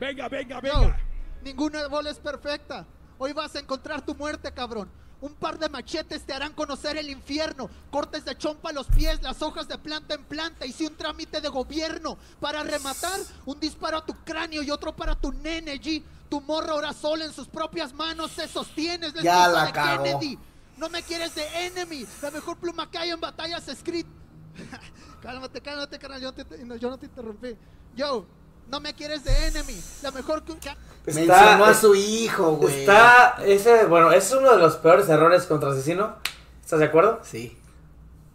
Venga, 0.00 0.26
venga, 0.28 0.62
Yo, 0.62 0.80
venga. 0.80 0.96
ninguna 1.42 1.86
bola 1.88 2.08
es 2.10 2.18
perfecta. 2.18 2.86
Hoy 3.24 3.32
vas 3.32 3.54
a 3.54 3.60
encontrar 3.60 4.04
tu 4.04 4.16
muerte, 4.16 4.50
cabrón. 4.50 4.90
Un 5.20 5.32
par 5.34 5.56
de 5.56 5.68
machetes 5.68 6.26
te 6.26 6.32
harán 6.32 6.54
conocer 6.54 6.96
el 6.96 7.08
infierno. 7.08 7.70
Cortes 7.92 8.24
de 8.24 8.36
chompa 8.36 8.70
a 8.70 8.72
los 8.72 8.88
pies, 8.88 9.22
las 9.22 9.40
hojas 9.42 9.68
de 9.68 9.78
planta 9.78 10.14
en 10.14 10.24
planta. 10.24 10.66
Hice 10.66 10.88
un 10.88 10.96
trámite 10.96 11.40
de 11.40 11.48
gobierno. 11.48 12.18
Para 12.40 12.64
rematar, 12.64 13.20
un 13.46 13.60
disparo 13.60 13.98
a 13.98 14.04
tu 14.04 14.12
cráneo 14.24 14.64
y 14.64 14.72
otro 14.72 14.96
para 14.96 15.14
tu 15.14 15.30
nene, 15.30 15.80
G. 15.80 16.02
Tu 16.28 16.40
morro 16.40 16.72
ahora 16.72 16.92
sola 16.92 17.24
en 17.24 17.32
sus 17.32 17.46
propias 17.46 17.94
manos 17.94 18.32
se 18.32 18.48
sostiene. 18.48 19.06
Es 19.06 19.14
la 19.14 19.22
Ya 19.22 19.46
la 19.46 19.66
de 19.66 19.72
cagó. 19.72 20.02
Kennedy. 20.02 20.36
No 20.76 20.88
me 20.88 21.04
quieres 21.04 21.32
de 21.36 21.46
enemy. 21.66 22.04
La 22.22 22.32
mejor 22.32 22.56
pluma 22.56 22.90
que 22.90 22.98
hay 22.98 23.10
en 23.10 23.20
batallas 23.20 23.68
escrita. 23.68 24.10
cálmate, 25.22 25.60
cálmate, 25.60 25.96
carnal. 25.96 26.20
Yo, 26.20 26.32
no 26.32 26.34
te- 26.34 26.78
yo 26.80 26.90
no 26.90 26.98
te 26.98 27.06
interrumpí. 27.06 27.56
Yo, 27.94 28.26
no 28.68 28.80
me 28.80 28.94
quieres 28.94 29.24
de 29.24 29.46
enemy. 29.46 29.80
La 30.02 30.10
mejor 30.10 30.42
que. 30.44 30.70
Mencionó 31.06 31.64
a 31.64 31.74
su 31.74 31.94
hijo, 31.94 32.52
güey. 32.56 32.80
Está, 32.80 33.36
ese, 33.44 33.86
bueno, 33.86 34.12
ese 34.12 34.34
es 34.34 34.40
uno 34.40 34.52
de 34.52 34.58
los 34.58 34.76
peores 34.76 35.08
errores 35.08 35.44
contra 35.44 35.70
asesino. 35.72 36.16
¿Estás 36.62 36.78
de 36.78 36.86
acuerdo? 36.86 37.20
Sí. 37.22 37.56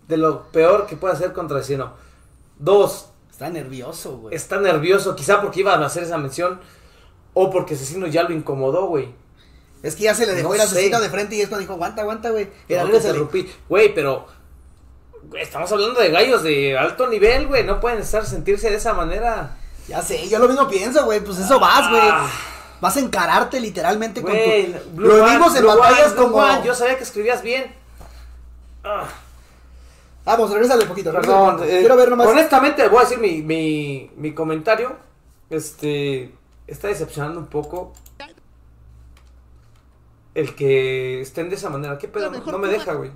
De 0.08 0.18
lo 0.18 0.44
peor 0.52 0.86
que 0.86 0.98
puede 0.98 1.14
hacer 1.14 1.34
contra 1.34 1.58
asesino. 1.60 1.94
Dos, 2.60 3.10
Está 3.32 3.50
nervioso, 3.50 4.18
güey. 4.18 4.36
está 4.36 4.60
nervioso, 4.60 5.16
quizá 5.16 5.42
porque 5.42 5.60
iba 5.60 5.74
a 5.76 5.86
hacer 5.86 6.04
esa 6.04 6.18
mención. 6.18 6.60
O 7.34 7.52
porque 7.52 7.76
asesino 7.76 8.08
ya 8.08 8.24
lo 8.24 8.34
incomodó, 8.34 8.88
güey. 8.88 9.14
Es 9.84 9.96
que 9.96 10.04
ya 10.06 10.16
se 10.16 10.26
le 10.26 10.34
dejó 10.34 10.50
No 10.50 10.56
el 10.56 10.62
asesino 10.62 10.98
sé. 10.98 11.04
de 11.04 11.10
frente 11.10 11.36
y 11.36 11.42
es 11.42 11.48
cuando 11.50 11.62
dijo, 11.62 11.74
aguanta, 11.74 12.02
aguanta, 12.02 12.32
güey. 12.32 12.50
Era, 12.68 12.84
No, 12.84 12.96
interrumpí. 12.96 13.50
Güey, 13.70 13.94
pero. 13.94 14.26
estamos 15.40 15.72
hablando 15.72 16.00
de 16.00 16.10
gallos 16.10 16.42
de 16.44 16.78
alto 16.78 17.08
nivel, 17.08 17.48
güey. 17.48 17.64
No 17.64 17.80
pueden 17.80 18.00
estar 18.00 18.26
sentirse 18.26 18.70
de 18.72 18.78
esa 18.78 18.94
manera. 18.94 19.57
Ya 19.88 20.02
sé, 20.02 20.28
yo 20.28 20.40
lo 20.40 20.48
mismo 20.48 20.68
pienso, 20.68 21.06
güey. 21.06 21.22
Pues 21.24 21.38
eso 21.40 21.60
vas, 21.60 21.90
güey. 21.90 22.02
Ah. 22.04 22.28
Vas 22.80 22.96
a 22.98 23.00
encararte 23.00 23.60
literalmente 23.60 24.22
Güey, 24.22 24.72
con 24.72 24.82
tu. 24.84 24.90
Blue 24.98 25.08
lo 25.08 25.24
One, 25.24 25.32
vimos 25.34 25.56
en 25.56 25.62
Blue 25.64 25.70
batallas 25.78 26.08
One, 26.12 26.14
Blue 26.16 26.24
como. 26.32 26.38
One, 26.38 26.62
Yo 26.66 26.76
sabía 26.76 26.98
que 26.98 27.04
escribías 27.04 27.42
bien. 27.42 27.74
Ah, 28.84 29.06
Vamos, 30.26 30.52
regrésale 30.52 30.84
un 30.84 30.90
poquito. 30.90 31.12
perdón. 31.12 31.62
eh, 31.64 31.78
Quiero 31.80 31.96
ver 31.96 32.10
nomás. 32.10 32.28
Honestamente, 32.28 32.88
voy 32.90 33.00
a 33.00 33.02
decir 33.02 33.18
mi, 33.20 33.42
mi, 33.42 34.12
mi 34.18 34.34
comentario. 34.34 34.96
Este. 35.50 36.34
Está 36.68 36.90
decepcionando 36.90 37.40
un 37.40 37.48
poco. 37.48 37.94
El 40.36 40.54
que 40.54 41.22
estén 41.22 41.50
de 41.50 41.56
esa 41.56 41.70
manera. 41.70 41.98
¿Qué 41.98 42.08
pedo? 42.08 42.30
No 42.30 42.58
me 42.60 42.68
deja, 42.68 42.94
güey. 42.94 43.12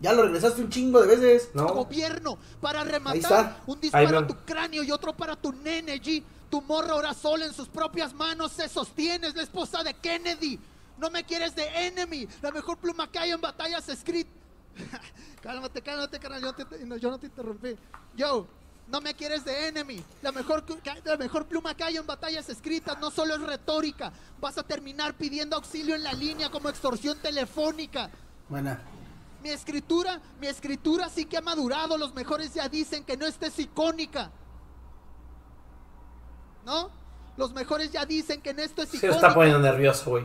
Ya 0.00 0.12
lo 0.12 0.22
regresaste 0.22 0.60
un 0.62 0.68
chingo 0.70 1.00
de 1.00 1.16
veces. 1.16 1.50
No. 1.54 1.66
gobierno 1.72 2.38
para 2.60 2.82
Ahí 2.82 2.88
rematar 2.88 3.16
está. 3.16 3.62
un 3.66 3.80
disparo 3.80 4.18
a 4.18 4.26
tu 4.26 4.36
cráneo 4.44 4.82
y 4.82 4.90
otro 4.90 5.16
para 5.16 5.36
tu 5.36 5.52
nene 5.52 6.00
G. 6.00 6.22
Tu 6.50 6.60
morra 6.62 6.92
ahora 6.92 7.12
sola 7.14 7.44
en 7.46 7.52
sus 7.52 7.68
propias 7.68 8.14
manos 8.14 8.52
se 8.52 8.68
sostiene, 8.68 9.26
es 9.28 9.34
la 9.34 9.42
esposa 9.42 9.82
de 9.82 9.94
Kennedy. 9.94 10.60
No 10.98 11.10
me 11.10 11.24
quieres 11.24 11.54
de 11.54 11.64
enemy, 11.86 12.26
la 12.40 12.50
mejor 12.50 12.78
pluma 12.78 13.10
que 13.10 13.18
hay 13.18 13.30
en 13.30 13.40
batallas 13.40 13.88
escritas. 13.88 14.32
cálmate, 15.42 15.82
cálmate, 15.82 16.18
carnal, 16.18 16.42
yo, 16.42 16.52
te- 16.54 16.84
no, 16.86 16.96
yo 16.96 17.10
no 17.10 17.18
te 17.18 17.26
interrumpí. 17.26 17.76
Yo, 18.14 18.46
no 18.88 19.00
me 19.00 19.14
quieres 19.14 19.44
de 19.44 19.68
enemy. 19.68 20.02
La 20.22 20.30
mejor, 20.32 20.64
la 21.04 21.16
mejor 21.16 21.46
pluma 21.46 21.74
que 21.74 21.84
hay 21.84 21.96
en 21.96 22.06
batallas 22.06 22.48
escritas 22.48 22.98
no 23.00 23.10
solo 23.10 23.34
es 23.34 23.40
retórica. 23.42 24.12
Vas 24.40 24.56
a 24.58 24.62
terminar 24.62 25.14
pidiendo 25.14 25.56
auxilio 25.56 25.94
en 25.94 26.04
la 26.04 26.12
línea 26.12 26.50
como 26.50 26.68
extorsión 26.68 27.18
telefónica. 27.18 28.10
Buena. 28.48 28.80
Mi 29.46 29.52
escritura, 29.52 30.20
mi 30.40 30.48
escritura 30.48 31.08
sí 31.08 31.24
que 31.24 31.36
ha 31.36 31.40
madurado. 31.40 31.96
Los 31.96 32.12
mejores 32.14 32.52
ya 32.52 32.68
dicen 32.68 33.04
que 33.04 33.16
no 33.16 33.26
estés 33.26 33.56
icónica. 33.60 34.28
¿No? 36.64 36.90
Los 37.36 37.52
mejores 37.52 37.92
ya 37.92 38.04
dicen 38.04 38.42
que 38.42 38.52
no 38.52 38.60
esto 38.60 38.82
es 38.82 38.88
Se 38.88 38.96
icónica. 38.96 39.16
está 39.18 39.34
poniendo 39.34 39.60
nervioso, 39.60 40.10
güey. 40.10 40.24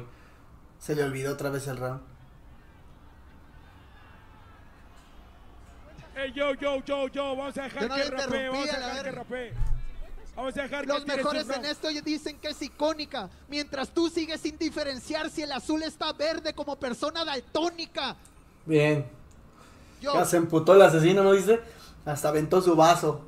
Se 0.80 0.96
le 0.96 1.04
olvidó 1.04 1.34
otra 1.34 1.52
vez 1.52 1.68
el 1.68 1.78
round. 1.78 2.02
Hey, 6.16 6.34
yo, 6.36 6.56
yo, 6.56 6.84
yo, 6.84 7.08
yo. 7.10 7.36
Vamos 7.36 7.56
a 7.60 7.62
dejar 7.62 7.82
Yo 7.84 7.88
no 7.90 7.96
que 7.96 8.10
rapee. 8.10 8.50
Vamos 8.50 8.70
a 8.70 8.80
dejar 8.80 9.04
que 9.04 9.12
rapee. 9.12 9.54
Vamos 10.36 10.58
a 10.58 10.62
dejar 10.64 10.82
que 10.82 10.88
Los 10.94 11.06
mejores 11.06 11.48
en 11.48 11.66
esto 11.66 11.92
ya 11.92 12.02
dicen 12.02 12.40
que 12.40 12.48
es 12.48 12.62
icónica. 12.64 13.30
Mientras 13.48 13.92
tú 13.92 14.10
sigues 14.10 14.42
sin 14.42 14.58
diferenciar 14.58 15.30
si 15.30 15.44
el 15.44 15.52
azul 15.52 15.84
está 15.84 16.12
verde 16.12 16.56
como 16.56 16.76
persona 16.80 17.24
daltónica. 17.24 18.16
Bien. 18.66 19.10
Yo, 20.02 20.14
Ya 20.14 20.26
se 20.26 20.38
emputó 20.38 20.74
el 20.74 20.82
asesino, 20.82 21.24
¿no 21.24 21.34
dice? 21.34 21.62
Hasta 22.06 22.30
aventó 22.30 22.62
su 22.62 22.76
vaso. 22.76 23.22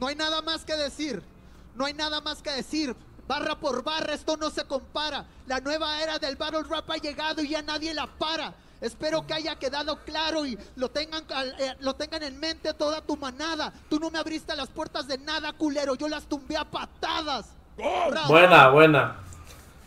No 0.00 0.08
hay 0.08 0.16
nada 0.16 0.42
más 0.42 0.64
que 0.64 0.76
decir. 0.76 1.22
No 1.74 1.84
hay 1.84 1.94
nada 1.94 2.20
más 2.20 2.42
que 2.42 2.50
decir. 2.50 2.94
Barra 3.26 3.54
por 3.54 3.82
barra, 3.82 4.12
esto 4.12 4.36
no 4.36 4.50
se 4.50 4.64
compara. 4.64 5.24
La 5.46 5.60
nueva 5.60 6.02
era 6.02 6.18
del 6.18 6.36
battle 6.36 6.64
rap 6.64 6.90
ha 6.90 6.96
llegado 6.96 7.42
y 7.42 7.48
ya 7.48 7.62
nadie 7.62 7.94
la 7.94 8.06
para. 8.06 8.52
Espero 8.80 9.26
que 9.26 9.32
haya 9.32 9.56
quedado 9.56 9.98
claro 10.04 10.44
y 10.44 10.58
lo 10.76 10.90
tengan, 10.90 11.24
eh, 11.58 11.74
lo 11.80 11.94
tengan 11.94 12.22
en 12.22 12.38
mente 12.38 12.74
toda 12.74 13.00
tu 13.00 13.16
manada. 13.16 13.72
Tú 13.88 13.98
no 13.98 14.10
me 14.10 14.18
abriste 14.18 14.54
las 14.54 14.68
puertas 14.68 15.08
de 15.08 15.16
nada, 15.16 15.54
culero. 15.54 15.94
Yo 15.94 16.06
las 16.06 16.24
tumbé 16.24 16.56
a 16.56 16.64
patadas. 16.64 17.46
Buena, 18.28 18.68
buena. 18.68 19.16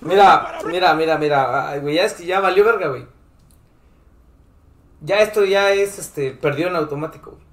Mira, 0.02 0.60
mira, 0.66 0.94
mira, 0.94 1.18
mira. 1.18 1.70
Ay, 1.70 1.80
güey, 1.80 1.96
ya 1.96 2.06
es 2.06 2.14
que 2.14 2.26
ya 2.26 2.40
valió 2.40 2.64
verga, 2.64 2.88
güey. 2.88 3.06
Ya 5.02 5.20
esto 5.20 5.46
ya 5.46 5.72
es, 5.72 6.00
este, 6.00 6.32
perdió 6.32 6.68
en 6.68 6.76
automático, 6.76 7.32
güey. 7.32 7.44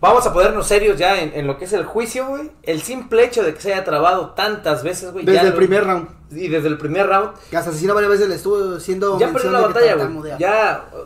Vamos 0.00 0.24
a 0.26 0.32
ponernos 0.32 0.66
serios 0.68 0.96
ya 0.96 1.20
en, 1.20 1.32
en 1.34 1.46
lo 1.48 1.58
que 1.58 1.64
es 1.64 1.72
el 1.72 1.84
juicio, 1.84 2.26
güey. 2.28 2.50
El 2.62 2.82
simple 2.82 3.24
hecho 3.24 3.42
de 3.42 3.52
que 3.52 3.60
se 3.60 3.72
haya 3.74 3.82
trabado 3.84 4.30
tantas 4.30 4.84
veces, 4.84 5.12
güey. 5.12 5.24
Desde 5.24 5.36
ya 5.40 5.42
el 5.42 5.50
lo- 5.50 5.56
primer 5.56 5.84
round. 5.84 6.08
Y 6.30 6.48
desde 6.48 6.68
el 6.68 6.78
primer 6.78 7.06
round. 7.08 7.32
Que 7.50 7.56
hasta 7.56 7.70
asesino 7.70 7.94
varias 7.94 8.12
veces 8.12 8.28
le 8.28 8.36
estuvo 8.36 8.78
siendo. 8.78 9.18
Ya 9.18 9.32
perdió 9.32 9.50
la 9.50 9.60
batalla, 9.60 9.94
güey. 9.96 10.38
Ya. 10.38 10.84
uh, 10.92 10.98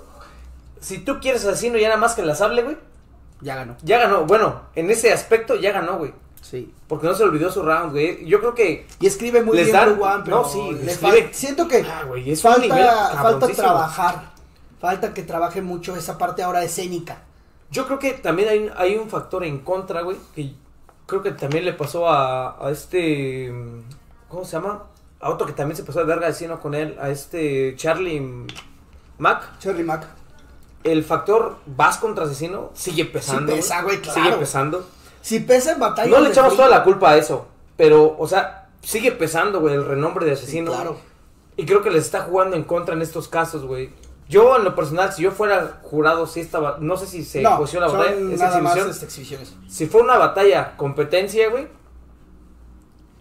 Si 0.80 0.98
tú 0.98 1.20
quieres 1.20 1.44
asesino 1.44 1.78
ya 1.78 1.88
nada 1.88 1.98
más 2.00 2.14
que 2.14 2.22
las 2.22 2.40
hable, 2.42 2.62
güey. 2.64 2.76
Ya 3.40 3.56
ganó. 3.56 3.76
Ya 3.82 3.98
ganó. 3.98 4.24
Bueno, 4.26 4.60
en 4.74 4.90
ese 4.90 5.12
aspecto 5.12 5.56
ya 5.56 5.72
ganó, 5.72 5.96
güey. 5.96 6.12
Sí. 6.42 6.70
Porque 6.88 7.06
no 7.06 7.14
se 7.14 7.22
olvidó 7.22 7.50
su 7.50 7.62
round, 7.62 7.92
güey. 7.92 8.26
Yo 8.26 8.40
creo 8.40 8.54
que. 8.54 8.87
Y 9.00 9.06
escribe 9.06 9.42
muy 9.42 9.56
Les 9.56 9.66
bien 9.66 9.76
dan- 9.78 10.22
pero 10.25 10.42
no, 10.42 10.44
sí, 10.49 10.58
escribe- 10.87 11.30
siento 11.32 11.66
que 11.66 11.78
Ah, 11.88 12.04
güey, 12.06 12.30
es 12.30 12.44
un 12.44 12.52
falta, 12.52 12.66
nivel 12.75 12.87
falta 13.22 13.49
trabajar. 13.49 14.32
Falta 14.80 15.14
que 15.14 15.22
trabaje 15.22 15.62
mucho 15.62 15.96
esa 15.96 16.18
parte 16.18 16.42
ahora 16.42 16.62
escénica. 16.62 17.22
Yo 17.70 17.87
creo 17.87 17.99
que 17.99 18.12
también 18.12 18.49
hay, 18.50 18.70
hay 18.76 18.96
un 18.99 19.08
factor 19.08 19.44
en 19.44 19.61
contra, 19.61 20.02
güey, 20.02 20.18
que 20.34 20.52
creo 21.06 21.22
que 21.22 21.30
también 21.30 21.64
le 21.64 21.72
pasó 21.72 22.08
a, 22.11 22.66
a 22.66 22.70
este, 22.70 23.50
¿cómo 24.28 24.44
se 24.44 24.52
llama? 24.52 24.82
A 25.20 25.30
otro 25.30 25.46
que 25.46 25.52
también 25.52 25.76
se 25.76 25.84
pasó 25.84 26.00
de 26.00 26.04
verga 26.06 26.26
diciendo 26.26 26.61
con 26.61 26.75
él, 26.75 26.96
a 27.00 27.08
este 27.11 27.75
Charlie 27.76 28.20
Mac. 29.18 29.58
Cherry 29.61 29.84
Mac. 29.84 30.04
El 30.82 31.04
factor 31.04 31.58
vas 31.64 31.99
contra 31.99 32.25
asesino 32.25 32.70
sigue 32.75 33.04
pesando. 33.04 33.52
Sí 33.52 33.58
pesa, 33.58 33.82
güey, 33.82 34.00
claro. 34.02 34.20
Sigue 34.20 34.37
pesando. 34.37 34.84
Si 35.23 35.41
pesa 35.41 35.73
en 35.73 35.81
batalla. 35.81 36.11
No 36.11 36.21
le 36.21 36.31
echamos 36.31 36.57
toda 36.57 36.69
la 36.69 36.85
culpa 36.85 37.12
a 37.12 37.17
eso, 37.17 37.47
pero, 37.76 38.17
o 38.19 38.26
sea, 38.29 38.69
sigue 38.83 39.12
pesando, 39.12 39.61
güey, 39.61 39.75
el 39.75 39.85
renombre 39.85 40.26
de 40.26 40.33
asesino. 40.33 40.73
claro. 40.73 40.99
Y 41.57 41.67
creo 41.67 41.83
que 41.83 41.91
les 41.91 42.05
está 42.05 42.23
jugando 42.23 42.57
en 42.57 42.64
contra 42.64 42.95
en 42.95 43.02
estos 43.02 43.29
casos, 43.29 43.64
güey. 43.64 43.91
Yo, 44.29 44.57
en 44.57 44.64
lo 44.64 44.75
personal, 44.75 45.12
si 45.12 45.23
yo 45.23 45.31
fuera 45.31 45.81
jurado, 45.83 46.26
sí 46.26 46.41
estaba, 46.41 46.79
no 46.81 46.97
sé 46.97 47.07
si 47.07 47.25
se 47.25 47.43
no, 47.43 47.59
coció 47.59 47.79
la 47.79 47.88
batalla, 47.88 48.12
esa 48.33 48.47
nada 48.47 48.61
más 48.61 48.73
exhibición. 48.76 48.91
este, 48.91 49.05
exhibiciones. 49.05 49.55
Si 49.69 49.87
fue 49.87 50.00
una 50.00 50.17
batalla 50.17 50.76
competencia, 50.76 51.50
güey, 51.50 51.69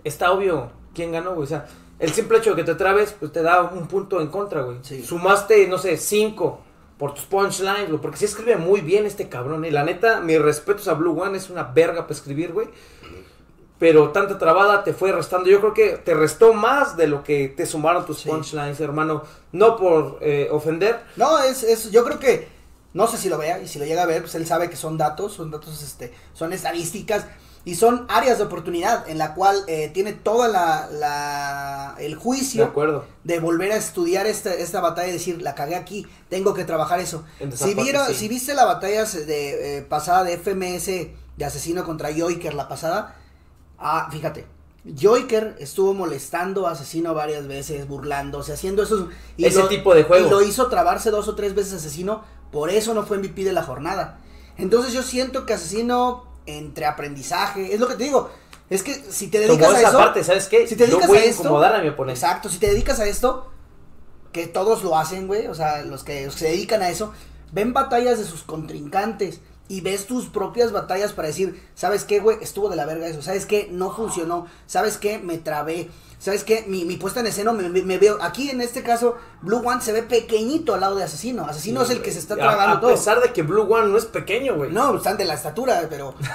está 0.05 0.31
obvio 0.31 0.71
quién 0.95 1.11
ganó, 1.11 1.33
güey. 1.33 1.43
O 1.43 1.47
sea, 1.47 1.67
el 1.99 2.11
simple 2.13 2.37
hecho 2.37 2.51
de 2.51 2.55
que 2.55 2.63
te 2.63 2.75
trabes, 2.75 3.13
pues 3.19 3.33
te 3.33 3.43
da 3.43 3.63
un 3.63 3.87
punto 3.87 4.21
en 4.21 4.27
contra, 4.27 4.61
güey. 4.61 4.77
Sí. 4.83 5.03
Sumaste, 5.03 5.67
no 5.67 5.77
sé, 5.77 5.97
cinco 5.97 6.61
por 7.01 7.15
tus 7.15 7.25
punchlines, 7.25 7.89
güey. 7.89 7.99
Porque 7.99 8.17
sí 8.17 8.25
escribe 8.25 8.57
muy 8.57 8.81
bien 8.81 9.07
este 9.07 9.27
cabrón. 9.27 9.65
Y 9.65 9.71
la 9.71 9.83
neta, 9.83 10.19
mis 10.21 10.39
respetos 10.39 10.87
a 10.87 10.93
Blue 10.93 11.19
One, 11.19 11.35
es 11.35 11.49
una 11.49 11.63
verga 11.63 12.03
para 12.03 12.13
escribir, 12.13 12.53
güey. 12.53 12.67
Pero 13.79 14.11
tanta 14.11 14.37
trabada 14.37 14.83
te 14.83 14.93
fue 14.93 15.11
restando. 15.11 15.49
Yo 15.49 15.59
creo 15.59 15.73
que 15.73 15.97
te 15.97 16.13
restó 16.13 16.53
más 16.53 16.95
de 16.97 17.07
lo 17.07 17.23
que 17.23 17.47
te 17.47 17.65
sumaron 17.65 18.05
tus 18.05 18.19
Sí. 18.19 18.29
punchlines, 18.29 18.79
hermano. 18.79 19.23
No 19.51 19.77
por 19.77 20.19
eh, 20.21 20.47
ofender. 20.51 20.99
No, 21.15 21.39
es, 21.39 21.63
es, 21.63 21.89
yo 21.89 22.03
creo 22.05 22.19
que, 22.19 22.47
no 22.93 23.07
sé 23.07 23.17
si 23.17 23.29
lo 23.29 23.39
vea, 23.39 23.59
y 23.59 23.67
si 23.67 23.79
lo 23.79 23.85
llega 23.85 24.03
a 24.03 24.05
ver, 24.05 24.21
pues 24.21 24.35
él 24.35 24.45
sabe 24.45 24.69
que 24.69 24.75
son 24.75 24.99
datos, 24.99 25.33
son 25.33 25.49
datos, 25.49 25.81
este, 25.81 26.13
son 26.33 26.53
estadísticas, 26.53 27.25
y 27.63 27.75
son 27.75 28.05
áreas 28.09 28.39
de 28.39 28.45
oportunidad 28.45 29.07
en 29.07 29.17
la 29.17 29.33
cual 29.35 29.63
eh, 29.67 29.91
tiene 29.93 30.13
toda 30.13 30.47
la, 30.47 30.89
la, 30.91 31.95
el 31.99 32.11
De 32.11 32.15
juicio 32.15 32.65
acuerdo. 32.65 33.05
de 33.23 33.39
volver 33.39 33.71
a 33.71 33.75
estudiar 33.75 34.25
esta, 34.25 34.53
esta 34.53 34.81
batalla 34.81 35.09
y 35.09 35.13
decir, 35.13 35.41
la 35.41 35.53
cagué 35.53 35.75
aquí, 35.75 36.07
tengo 36.29 36.53
que 36.53 36.65
trabajar 36.65 36.99
eso. 36.99 37.23
Si, 37.53 37.73
sí. 37.73 38.13
si 38.15 38.27
viste 38.27 38.55
la 38.55 38.65
batalla 38.65 39.05
de, 39.05 39.77
eh, 39.77 39.81
pasada 39.83 40.23
de 40.23 40.37
FMS 40.37 40.85
de 41.37 41.45
asesino 41.45 41.83
contra 41.85 42.11
Joiker, 42.13 42.53
la 42.55 42.67
pasada, 42.67 43.15
ah, 43.77 44.09
fíjate, 44.11 44.47
Joiker 44.99 45.55
estuvo 45.59 45.93
molestando 45.93 46.67
a 46.67 46.71
asesino 46.71 47.13
varias 47.13 47.47
veces, 47.47 47.87
burlándose, 47.87 48.53
haciendo 48.53 48.81
esos... 48.81 49.07
y 49.37 49.45
Ese 49.45 49.61
tipo 49.63 49.93
de 49.93 50.03
juego. 50.03 50.25
Y 50.27 50.29
lo 50.29 50.41
hizo 50.41 50.67
trabarse 50.67 51.11
dos 51.11 51.27
o 51.27 51.35
tres 51.35 51.53
veces 51.53 51.73
asesino, 51.73 52.23
por 52.51 52.71
eso 52.71 52.95
no 52.95 53.03
fue 53.05 53.19
MVP 53.19 53.43
de 53.43 53.53
la 53.53 53.61
jornada. 53.63 54.19
Entonces 54.57 54.93
yo 54.93 55.03
siento 55.03 55.45
que 55.45 55.53
asesino 55.53 56.30
entre 56.45 56.85
aprendizaje, 56.85 57.73
es 57.73 57.79
lo 57.79 57.87
que 57.87 57.95
te 57.95 58.03
digo, 58.03 58.29
es 58.69 58.83
que 58.83 58.95
si 58.95 59.27
te 59.27 59.39
dedicas 59.39 59.73
a 59.73 59.79
esa 59.79 59.89
eso, 59.89 59.97
parte, 59.97 60.23
¿sabes 60.23 60.47
qué? 60.47 60.67
si 60.67 60.75
te 60.75 60.87
dedicas 60.87 61.07
voy 61.07 61.17
a 61.17 61.21
a 61.21 61.25
esto, 61.25 61.43
incomodar 61.43 61.75
a 61.75 61.81
mi 61.81 61.89
oponente. 61.89 62.19
Exacto, 62.19 62.49
si 62.49 62.57
te 62.57 62.67
dedicas 62.67 62.99
a 62.99 63.05
esto, 63.05 63.51
que 64.31 64.47
todos 64.47 64.83
lo 64.83 64.97
hacen, 64.97 65.27
güey, 65.27 65.47
o 65.47 65.55
sea, 65.55 65.83
los 65.83 66.03
que, 66.03 66.25
los 66.25 66.35
que 66.35 66.39
se 66.39 66.51
dedican 66.51 66.81
a 66.81 66.89
eso, 66.89 67.13
ven 67.51 67.73
batallas 67.73 68.17
de 68.17 68.25
sus 68.25 68.43
contrincantes 68.43 69.41
y 69.71 69.79
ves 69.81 70.05
tus 70.05 70.25
propias 70.25 70.71
batallas 70.73 71.13
para 71.13 71.29
decir, 71.29 71.63
¿sabes 71.75 72.03
qué, 72.03 72.19
güey? 72.19 72.37
Estuvo 72.41 72.67
de 72.69 72.75
la 72.75 72.85
verga 72.85 73.07
eso, 73.07 73.21
¿sabes 73.21 73.45
qué? 73.45 73.69
No 73.71 73.95
funcionó, 73.95 74.45
¿sabes 74.67 74.97
qué? 74.97 75.17
Me 75.17 75.37
trabé, 75.37 75.89
¿sabes 76.19 76.43
qué? 76.43 76.65
Mi, 76.67 76.83
mi 76.83 76.97
puesta 76.97 77.21
en 77.21 77.27
escena 77.27 77.53
me, 77.53 77.69
me- 77.69 77.81
me 77.83 77.97
veo, 77.97 78.17
aquí 78.21 78.49
en 78.49 78.59
este 78.59 78.83
caso, 78.83 79.15
Blue 79.41 79.61
One 79.65 79.79
se 79.81 79.93
ve 79.93 80.03
pequeñito 80.03 80.73
al 80.73 80.81
lado 80.81 80.95
de 80.97 81.03
Asesino, 81.03 81.45
Asesino 81.45 81.81
es 81.83 81.89
el 81.89 82.01
que 82.01 82.11
se 82.11 82.19
está 82.19 82.33
A- 82.33 82.37
tragando 82.37 82.77
a, 82.77 82.81
todo. 82.81 82.91
pesar 82.91 83.21
de 83.21 83.31
que 83.31 83.43
Blue 83.43 83.61
One 83.73 83.87
no 83.87 83.97
es 83.97 84.05
pequeño, 84.05 84.55
güey. 84.55 84.71
No, 84.71 84.97
están 84.97 85.15
de 85.17 85.23
la 85.25 85.35
estatura, 85.35 85.87
pero... 85.89 86.15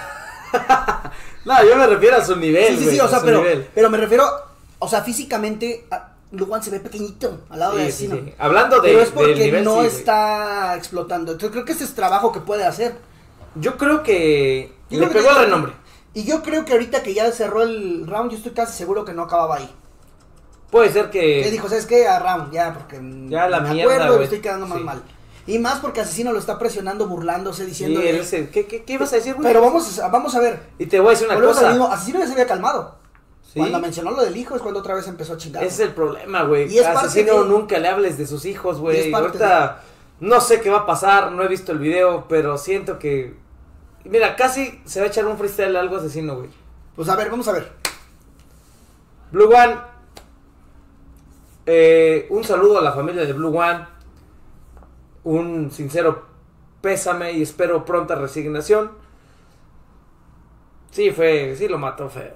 No, 1.45 1.64
yo 1.64 1.76
me 1.76 1.87
refiero 1.87 2.16
a 2.16 2.25
su 2.25 2.37
nivel, 2.37 2.76
Sí, 2.78 2.85
sí, 2.85 2.90
sí, 2.93 3.00
o 3.00 3.05
a 3.05 3.09
sea, 3.09 3.21
pero, 3.23 3.38
nivel. 3.38 3.69
pero 3.75 3.88
me 3.90 3.99
refiero, 3.99 4.25
o 4.78 4.88
sea, 4.88 5.02
físicamente, 5.02 5.87
a- 5.90 6.12
Blue 6.33 6.49
One 6.50 6.62
se 6.62 6.71
ve 6.71 6.81
pequeñito 6.81 7.43
al 7.50 7.61
lado 7.61 7.76
de 7.76 7.83
Sí, 7.85 8.07
Asesino. 8.07 8.16
sí. 8.16 8.35
Hablando 8.38 8.76
de, 8.81 8.88
Pero 8.88 9.00
es 9.00 9.11
porque 9.11 9.35
nivel, 9.35 9.62
no 9.64 9.83
está 9.83 10.75
explotando. 10.76 11.33
Entonces 11.33 11.52
creo 11.52 11.64
que 11.64 11.73
ese 11.73 11.85
es 11.85 11.95
trabajo 11.95 12.33
que 12.33 12.40
puede 12.40 12.64
hacer. 12.64 12.97
Yo 13.61 13.77
creo 13.77 14.03
que 14.03 14.73
Yo 14.91 15.01
le 15.01 15.09
creo 15.09 15.23
pegó 15.23 15.37
el 15.37 15.45
renombre. 15.45 15.73
Y 16.15 16.25
yo 16.25 16.43
creo 16.43 16.65
que 16.65 16.73
ahorita 16.73 17.03
que 17.03 17.13
ya 17.15 17.31
cerró 17.33 17.63
el 17.63 18.07
round, 18.07 18.31
yo 18.31 18.37
estoy 18.39 18.53
casi 18.53 18.73
seguro 18.77 19.05
que 19.05 19.13
no 19.13 19.23
acababa 19.23 19.57
ahí. 19.57 19.71
Puede 20.71 20.91
ser 20.91 21.11
que. 21.11 21.43
Que 21.43 21.51
dijo, 21.51 21.69
¿sabes 21.69 21.87
qué? 21.87 22.07
A 22.09 22.19
round, 22.19 22.53
ya, 22.53 22.73
porque 22.75 22.97
Ya 23.29 23.49
la 23.49 23.61
me 23.61 23.73
mierda, 23.75 23.95
acuerdo 23.95 24.19
me 24.19 24.25
estoy 24.25 24.41
quedando 24.41 24.67
más 24.67 24.79
Sí. 24.79 24.85
mal. 24.85 25.03
Y 25.47 25.59
más 25.61 25.79
porque 25.79 26.01
Asesino 26.01 26.33
lo 26.33 26.41
está 26.41 26.59
presionando, 26.59 27.07
burlándose, 27.07 27.65
diciendo... 27.65 28.01
¿qué, 28.01 28.67
qué, 28.67 28.83
qué 28.83 28.93
ibas 28.95 29.13
a 29.13 29.17
decir, 29.17 29.35
güey? 29.35 29.47
Pero 29.47 29.61
vamos 29.61 29.97
a, 30.01 30.09
vamos 30.09 30.35
a 30.35 30.41
ver. 30.41 30.61
Y 30.77 30.87
te 30.87 30.99
voy 30.99 31.09
a 31.09 31.11
decir 31.13 31.29
una 31.29 31.41
cosa. 31.41 31.69
mismo, 31.69 31.87
Asesino 31.87 32.19
ya 32.19 32.27
se 32.27 32.33
había 32.33 32.47
calmado. 32.49 32.97
Sí. 33.45 33.61
Cuando 33.61 33.79
mencionó 33.79 34.11
lo 34.11 34.25
del 34.25 34.37
hijo 34.37 34.57
es 34.57 34.63
cuando 34.63 34.81
otra 34.81 34.97
vez 34.97 35.07
empezó 35.07 35.35
a 35.35 35.37
chingar. 35.37 35.63
Ese 35.63 35.75
es 35.85 35.89
el 35.89 35.95
problema, 35.95 36.43
güey. 36.43 36.69
Y 36.73 36.79
es 36.79 36.85
parte 36.85 37.07
Asesino, 37.07 37.45
de- 37.45 37.49
nunca 37.49 37.79
le 37.79 37.87
hables 37.89 38.19
de 38.19 38.27
sus 38.27 38.45
hijos, 38.45 38.81
güey. 38.81 39.13
Ahorita 39.15 39.83
no 40.19 40.41
sé 40.41 40.61
qué 40.61 40.69
va 40.69 40.79
a 40.79 40.87
pasar, 40.87 41.31
no 41.31 41.45
he 41.45 41.49
visto 41.49 41.71
el 41.71 41.79
video, 41.79 42.27
pero 42.29 42.59
siento 42.59 42.99
que. 42.99 43.37
Mira, 44.09 44.37
casi 44.37 44.81
se 44.85 45.01
va 45.01 45.07
a 45.07 45.09
echar 45.09 45.27
un 45.27 45.37
freestyle 45.37 45.77
algo 45.77 45.97
asesino, 45.97 46.37
güey. 46.37 46.51
Pues 46.95 47.09
a 47.09 47.17
ver, 47.17 47.31
vamos 47.31 47.47
a 47.49 47.53
ver. 47.53 47.73
Blue 49.33 49.53
One. 49.53 49.77
eh, 51.67 52.27
un 52.31 52.45
saludo 52.45 52.79
a 52.79 52.83
la 52.83 52.93
familia 52.93 53.25
de 53.25 53.33
Blue 53.33 53.57
One. 53.59 53.87
Un 55.25 55.71
sincero 55.73 56.25
pésame 56.81 57.33
y 57.33 57.43
espero 57.43 57.85
pronta 57.85 58.15
resignación. 58.15 58.93
Sí, 60.93 61.11
fue. 61.11 61.55
Sí, 61.59 61.67
lo 61.69 61.79
mató 61.79 62.09
feo. 62.09 62.35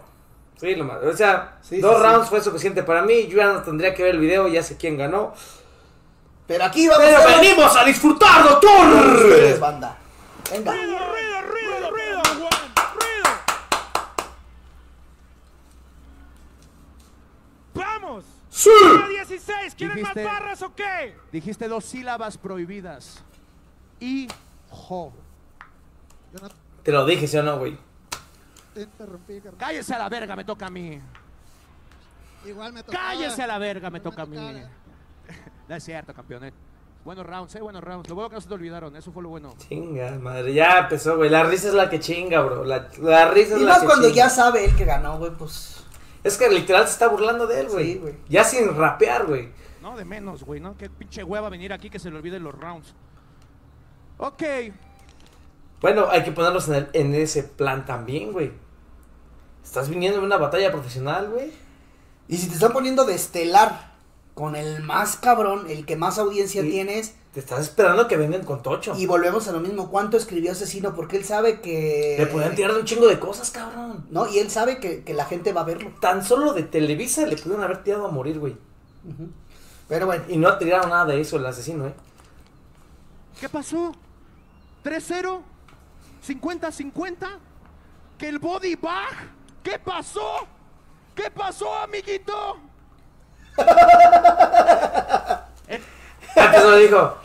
Sí, 0.57 0.75
lo 0.75 0.85
mató. 0.85 1.09
O 1.09 1.17
sea, 1.17 1.59
Sí, 1.62 1.81
dos 1.81 1.97
sí, 1.97 2.03
sí. 2.03 2.07
rounds 2.09 2.29
fue 2.29 2.41
suficiente 2.41 2.83
para 2.83 3.03
mí. 3.03 3.29
Yo 3.29 3.39
ya 3.39 3.53
no 3.53 3.62
tendría 3.62 3.95
que 3.95 4.03
ver 4.03 4.15
el 4.17 4.21
video, 4.21 4.49
ya 4.49 4.62
sé 4.62 4.77
quién 4.77 4.99
ganó. 4.99 5.33
Pero 6.47 6.65
aquí 6.65 6.89
vamos 6.89 7.05
Pero 7.07 7.19
a 7.23 7.27
venimos 7.41 7.77
a 7.77 7.85
disfrutar, 7.85 8.43
con 8.45 8.55
ustedes, 8.55 9.50
doctor. 9.50 9.61
banda. 9.61 9.97
Venga. 10.50 10.73
Vamos. 18.11 18.25
Sí. 18.50 18.71
Día 19.09 19.25
16, 19.25 19.75
¿quieren 19.76 20.02
más 20.02 20.14
Dijiste- 20.14 20.25
barras 20.25 20.62
o 20.62 20.75
qué? 20.75 21.17
Dijiste 21.33 21.69
dos 21.69 21.85
sílabas 21.85 22.37
prohibidas. 22.37 23.23
Hijo. 24.00 25.12
Yo 26.33 26.40
no 26.43 26.49
Te 26.83 26.93
lo 26.93 27.05
dije, 27.07 27.26
¿sí 27.29 27.37
o 27.37 27.43
no, 27.43 27.59
güey? 27.59 27.79
te 28.75 28.83
interrumpí, 28.83 29.35
carnal. 29.40 29.59
Cállese 29.59 29.95
a 29.95 29.99
la 29.99 30.09
verga, 30.09 30.37
me 30.37 30.45
toca 30.45 30.67
a 30.67 30.71
mí. 30.71 31.00
Igual 32.47 32.73
me 32.73 32.83
tocaba. 32.83 33.05
Cállese 33.05 33.43
a 33.43 33.47
la 33.47 33.59
verga, 33.59 33.90
me 33.90 34.00
toca 34.00 34.23
a 34.23 34.26
mí. 34.26 34.37
No 35.69 35.75
es 35.75 35.85
cierto, 35.85 36.14
campeón. 36.14 36.45
eh. 36.45 36.52
Buenos 37.05 37.26
rounds, 37.26 37.55
eh, 37.55 37.61
buenos 37.61 37.83
rounds. 37.83 38.09
Lo 38.09 38.14
bueno 38.14 38.29
que 38.31 38.35
no 38.37 38.40
se 38.40 38.49
te 38.49 38.55
olvidaron, 38.55 38.95
eso 38.97 39.11
fue 39.12 39.23
lo 39.23 39.29
bueno. 39.31 39.55
Chinga, 39.59 40.12
madre. 40.19 40.52
Ya 40.55 40.79
empezó, 40.81 41.17
güey. 41.17 41.31
La 41.31 41.43
risa 41.45 41.69
es 41.69 41.75
la 41.75 41.88
que 41.90 41.99
chinga, 41.99 42.40
bro. 42.43 42.64
La, 42.64 42.88
la 43.00 43.29
risa 43.31 43.55
es 43.57 43.61
Y 43.62 43.64
la 43.64 43.71
más 43.73 43.81
que 43.81 43.87
cuando 43.87 44.09
chinga. 44.09 44.17
ya 44.25 44.31
sabe 44.31 44.64
él 44.64 44.75
que 44.76 44.85
ganó, 44.85 45.19
güey, 45.19 45.33
pues. 45.33 45.85
Es 46.23 46.37
que 46.37 46.49
literal 46.50 46.87
se 46.87 46.93
está 46.93 47.09
burlando 47.09 47.47
de 47.47 47.61
él, 47.61 47.69
güey. 47.69 47.95
Sí, 47.95 48.03
ya 48.29 48.45
sin 48.45 48.75
rapear, 48.77 49.27
güey. 49.27 49.49
No, 49.81 49.97
de 49.97 50.05
menos, 50.05 50.45
güey, 50.45 50.61
¿no? 50.61 50.77
Qué 50.77 50.91
pinche 50.91 51.25
hueva 51.25 51.49
venir 51.49 51.73
aquí 51.73 51.89
que 51.89 51.99
se 51.99 52.11
le 52.11 52.17
olviden 52.19 52.43
los 52.45 52.55
rounds. 52.55 52.95
Ok. 54.19 54.43
Bueno, 55.81 56.07
hay 56.11 56.23
que 56.23 56.33
ponernos 56.33 56.69
en, 56.69 56.75
el- 56.75 56.89
en 56.93 57.15
ese 57.15 57.43
plan 57.43 57.87
también, 57.87 58.33
güey. 58.33 58.53
Estás 59.65 59.89
viniendo 59.89 60.21
de 60.21 60.27
una 60.27 60.37
batalla 60.37 60.71
profesional, 60.71 61.31
güey. 61.31 61.53
Y 62.29 62.37
si 62.37 62.49
te 62.49 62.55
están 62.55 62.73
poniendo 62.73 63.05
de 63.07 63.15
estelar 63.15 63.93
con 64.35 64.57
el 64.57 64.83
más 64.83 65.17
cabrón, 65.17 65.67
el 65.71 65.87
que 65.87 65.97
más 65.97 66.19
audiencia 66.19 66.62
Sí. 66.62 66.71
tienes, 66.71 67.15
Te 67.33 67.39
estás 67.39 67.61
esperando 67.61 68.09
que 68.09 68.17
vengan 68.17 68.45
con 68.45 68.61
Tocho. 68.63 68.95
y 68.97 69.07
volvemos 69.07 69.47
a 69.47 69.53
lo 69.53 69.61
mismo, 69.61 69.89
¿cuánto 69.89 70.17
escribió 70.17 70.51
Asesino? 70.51 70.95
Porque 70.95 71.17
él 71.17 71.25
sabe 71.25 71.61
que... 71.61 72.17
Le 72.19 72.27
pueden 72.27 72.57
tirar 72.57 72.73
de 72.75 72.81
un 72.81 72.85
chingo 72.85 73.07
de 73.07 73.21
cosas, 73.21 73.51
cabrón. 73.51 74.05
No, 74.11 74.29
y 74.29 74.39
él 74.41 74.51
sabe 74.51 74.81
que, 74.81 75.05
que 75.05 75.15
la 75.15 75.25
gente 75.27 75.53
va 75.53 75.61
a 75.61 75.65
verlo. 75.65 75.93
Tan 76.01 76.25
solo 76.25 76.53
de 76.55 76.65
Televisa 76.65 77.25
le 77.27 77.37
pudieron 77.37 77.63
haber 77.63 77.85
tirado 77.85 78.07
a 78.07 78.11
morir, 78.11 78.41
güey. 78.41 78.57
Pero 79.89 80.07
bueno, 80.07 80.25
Y 80.29 80.39
no 80.39 80.59
tiraron 80.59 80.91
nada 80.91 81.05
de 81.07 81.21
eso 81.21 81.37
el 81.37 81.47
asesino, 81.47 81.87
¿eh? 81.87 81.95
¿Qué 83.40 83.49
pasó? 83.49 83.93
¿3-0? 84.85 85.40
¿50-50? 86.27 87.29
¿Que 88.19 88.29
el 88.29 88.40
body 88.40 88.75
bag? 88.75 89.31
¿Qué 89.62 89.79
pasó? 89.79 90.47
¿Qué 91.14 91.31
pasó, 91.31 91.75
amiguito? 91.79 92.59
Antes 96.37 96.64
lo 96.64 96.77
dijo. 96.77 97.19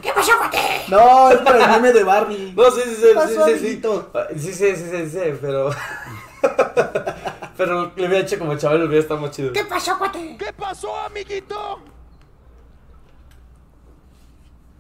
no, 0.90 1.32
es 1.32 1.38
para 1.40 1.66
el 1.66 1.72
meme 1.72 1.94
de 1.94 2.04
Barney. 2.04 2.54
No, 2.56 2.72
sí, 2.72 2.82
sí, 2.86 2.96
sí, 2.96 3.08
pasó, 3.14 3.28
sí, 3.28 3.36
sí, 3.36 3.44
sí. 3.44 3.52
amiguito? 3.52 4.12
Sí, 4.38 4.54
sí, 4.54 4.76
sí, 4.76 4.90
sí, 4.92 5.10
sí, 5.10 5.20
pero. 5.42 5.70
pero 7.58 7.92
le 7.96 8.08
hubiera 8.08 8.20
hecho 8.20 8.40
como 8.40 8.56
chaval, 8.56 8.84
hubiera 8.84 9.02
estado 9.02 9.22
más 9.22 9.32
chido. 9.32 9.54
¿Qué 9.54 9.64
pasó, 9.66 9.98
cuate? 9.98 10.36
¿Qué 10.38 10.54
pasó, 10.54 10.96
amiguito? 11.00 11.82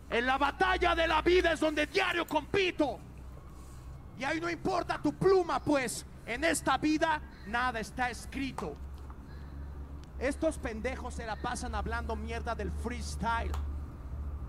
En 0.10 0.26
la 0.26 0.38
batalla 0.38 0.96
de 0.96 1.08
la 1.08 1.22
vida 1.22 1.52
es 1.54 1.60
donde 1.60 1.88
diario 1.88 2.26
compito. 2.26 3.00
Y 4.18 4.24
ahí 4.24 4.40
no 4.40 4.50
importa 4.50 5.00
tu 5.02 5.14
pluma, 5.14 5.60
pues. 5.62 6.06
En 6.26 6.44
esta 6.44 6.78
vida 6.78 7.22
nada 7.48 7.80
está 7.80 8.10
escrito. 8.10 8.76
Estos 10.20 10.58
pendejos 10.58 11.16
se 11.16 11.26
la 11.26 11.36
pasan 11.36 11.76
hablando 11.76 12.16
mierda 12.16 12.56
del 12.56 12.72
freestyle. 12.72 13.52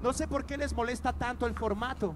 No 0.02 0.12
sé 0.12 0.28
por 0.28 0.44
qué 0.44 0.56
les 0.56 0.74
molesta 0.74 1.12
tanto 1.12 1.46
el 1.46 1.54
formato. 1.54 2.14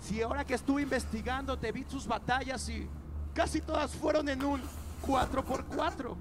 Si 0.00 0.22
ahora 0.22 0.44
que 0.44 0.54
estuve 0.54 0.82
investigando 0.82 1.58
te 1.58 1.72
vi 1.72 1.84
sus 1.84 2.06
batallas 2.06 2.68
y 2.68 2.88
casi 3.34 3.60
todas 3.60 3.94
fueron 3.94 4.28
en 4.28 4.42
un 4.42 4.60
4x4. 5.06 6.16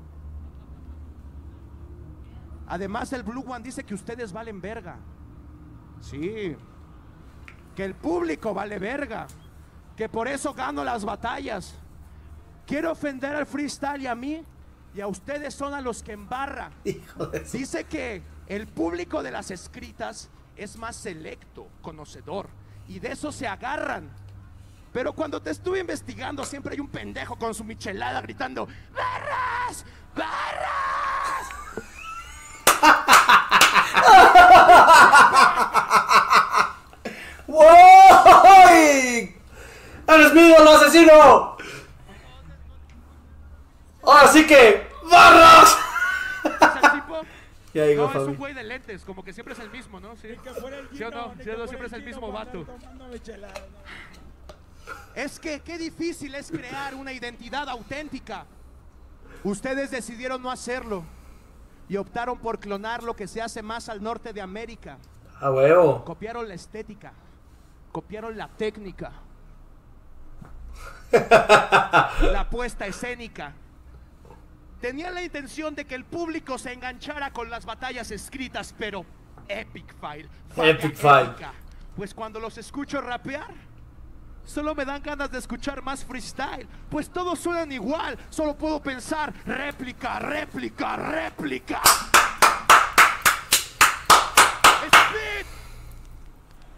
Además, 2.67 3.11
el 3.13 3.23
Blue 3.23 3.43
One 3.47 3.63
dice 3.63 3.83
que 3.83 3.95
ustedes 3.95 4.31
valen 4.31 4.61
verga. 4.61 4.97
Sí. 6.01 6.55
Que 7.75 7.83
el 7.83 7.95
público 7.95 8.53
vale 8.53 8.77
verga. 8.77 9.25
Que 9.95 10.07
por 10.07 10.27
eso 10.27 10.53
gano 10.53 10.83
las 10.83 11.03
batallas. 11.03 11.73
Quiero 12.67 12.91
ofender 12.91 13.35
al 13.35 13.47
freestyle 13.47 14.03
y 14.03 14.07
a 14.07 14.13
mí. 14.13 14.43
Y 14.93 15.01
a 15.01 15.07
ustedes 15.07 15.55
son 15.55 15.73
a 15.73 15.81
los 15.81 16.03
que 16.03 16.11
embarra. 16.11 16.69
Hijo 16.83 17.25
de 17.27 17.45
su... 17.45 17.57
Dice 17.57 17.85
que 17.85 18.21
el 18.47 18.67
público 18.67 19.23
de 19.23 19.31
las 19.31 19.49
escritas 19.49 20.29
es 20.59 20.77
más 20.77 20.95
selecto, 20.95 21.67
conocedor. 21.81 22.47
Y 22.87 22.99
de 22.99 23.13
eso 23.13 23.31
se 23.31 23.47
agarran. 23.47 24.11
Pero 24.91 25.13
cuando 25.13 25.39
te 25.41 25.49
estuve 25.51 25.79
investigando, 25.79 26.43
siempre 26.43 26.73
hay 26.73 26.79
un 26.79 26.89
pendejo 26.89 27.37
con 27.37 27.53
su 27.53 27.63
michelada 27.63 28.19
gritando: 28.21 28.67
¡Barras! 28.93 29.85
¡Barras! 30.15 31.49
¡Wow! 37.47 37.63
¡Eres 40.07 40.33
mi 40.33 40.41
ídolo, 40.41 40.71
asesino! 40.71 41.57
Ahora 44.03 44.27
sí 44.27 44.47
que. 44.47 44.89
¡Barras! 45.09 45.77
¿Es? 47.69 47.73
Ya 47.73 47.85
digo, 47.85 48.03
No, 48.03 48.07
es 48.09 48.13
Fabi. 48.17 48.27
un 48.31 48.37
güey 48.37 48.53
de 48.53 48.63
lentes, 48.63 49.05
como 49.05 49.23
que 49.23 49.33
siempre 49.33 49.53
es 49.53 49.59
el 49.59 49.69
mismo, 49.69 49.99
¿no? 49.99 50.15
Sí. 50.15 50.29
Que 50.43 50.49
fuera 50.51 50.79
el 50.79 50.89
¿Sí 50.89 51.03
o 51.03 51.11
no? 51.11 51.31
Gino, 51.31 51.43
¿Sí 51.43 51.49
o 51.51 51.57
no? 51.57 51.67
Siempre 51.67 51.87
es 51.87 51.93
el 51.93 51.99
Gino 52.01 52.11
mismo 52.15 52.31
vato. 52.31 52.63
tomando 52.63 53.07
michelada, 53.07 53.53
¿no? 53.53 54.89
Es 55.15 55.39
que 55.39 55.59
qué 55.59 55.77
difícil 55.77 56.33
es 56.35 56.49
crear 56.51 56.95
una 56.95 57.13
identidad 57.13 57.69
auténtica. 57.69 58.45
Ustedes 59.43 59.91
decidieron 59.91 60.41
no 60.41 60.49
hacerlo 60.51 61.03
y 61.87 61.97
optaron 61.97 62.37
por 62.39 62.59
clonar 62.59 63.03
lo 63.03 63.15
que 63.15 63.27
se 63.27 63.41
hace 63.41 63.61
más 63.61 63.87
al 63.89 64.01
norte 64.01 64.33
de 64.33 64.41
América. 64.41 64.97
A 65.39 65.51
huevo. 65.51 66.03
Copiaron 66.05 66.47
la 66.47 66.55
estética, 66.55 67.13
copiaron 67.91 68.35
la 68.37 68.47
técnica, 68.49 69.11
la 71.11 72.47
puesta 72.49 72.85
escénica. 72.87 73.53
Tenían 74.81 75.13
la 75.13 75.21
intención 75.21 75.75
de 75.75 75.85
que 75.85 75.95
el 75.95 76.05
público 76.05 76.57
se 76.57 76.71
enganchara 76.71 77.31
con 77.31 77.49
las 77.49 77.65
batallas 77.65 78.11
escritas, 78.11 78.73
pero 78.77 79.05
Epic 79.47 79.93
File. 79.99 80.29
Epic 80.55 80.95
File. 80.95 81.35
Pues 81.97 82.13
cuando 82.13 82.39
los 82.39 82.57
escucho 82.57 83.01
rapear, 83.01 83.53
solo 84.45 84.73
me 84.73 84.85
dan 84.85 85.03
ganas 85.03 85.29
de 85.31 85.39
escuchar 85.39 85.81
más 85.81 86.05
freestyle. 86.05 86.65
Pues 86.89 87.09
todos 87.09 87.39
suenan 87.39 87.71
igual, 87.73 88.17
solo 88.29 88.57
puedo 88.57 88.81
pensar 88.81 89.33
réplica, 89.45 90.19
réplica, 90.19 90.95
réplica. 90.95 91.81
Speed, 94.85 95.45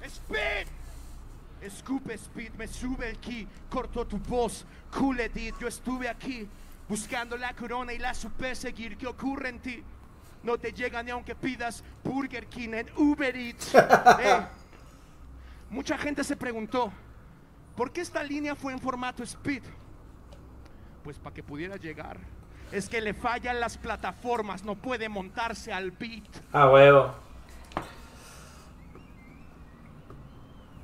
speed. 0.07 0.67
Escupe 1.61 2.15
speed, 2.15 2.53
me 2.57 2.67
sube 2.67 3.11
el 3.11 3.19
ki, 3.19 3.47
cortó 3.69 4.07
tu 4.07 4.17
voz, 4.17 4.65
cool 4.89 5.19
edit, 5.19 5.53
yo 5.59 5.67
estuve 5.67 6.09
aquí, 6.09 6.49
buscando 6.91 7.37
la 7.37 7.53
corona 7.53 7.93
y 7.93 7.97
la 7.97 8.13
supe 8.13 8.53
seguir, 8.53 8.97
¿qué 8.97 9.07
ocurre 9.07 9.47
en 9.47 9.59
ti? 9.61 9.81
No 10.43 10.57
te 10.57 10.73
llega 10.73 11.01
ni 11.01 11.11
aunque 11.11 11.35
pidas 11.35 11.85
Burger 12.03 12.47
King 12.47 12.73
en 12.73 12.89
Uber 12.97 13.33
Eats. 13.33 13.73
Eh, 14.19 14.41
mucha 15.69 15.97
gente 15.97 16.21
se 16.25 16.35
preguntó, 16.35 16.91
¿por 17.77 17.93
qué 17.93 18.01
esta 18.01 18.21
línea 18.21 18.55
fue 18.55 18.73
en 18.73 18.79
formato 18.79 19.23
speed? 19.23 19.63
Pues 21.01 21.17
para 21.17 21.33
que 21.33 21.41
pudiera 21.41 21.77
llegar. 21.77 22.19
Es 22.73 22.89
que 22.89 22.99
le 22.99 23.13
fallan 23.13 23.61
las 23.61 23.77
plataformas, 23.77 24.65
no 24.65 24.75
puede 24.75 25.07
montarse 25.07 25.71
al 25.71 25.91
beat. 25.91 26.27
A 26.51 26.69
huevo. 26.69 27.15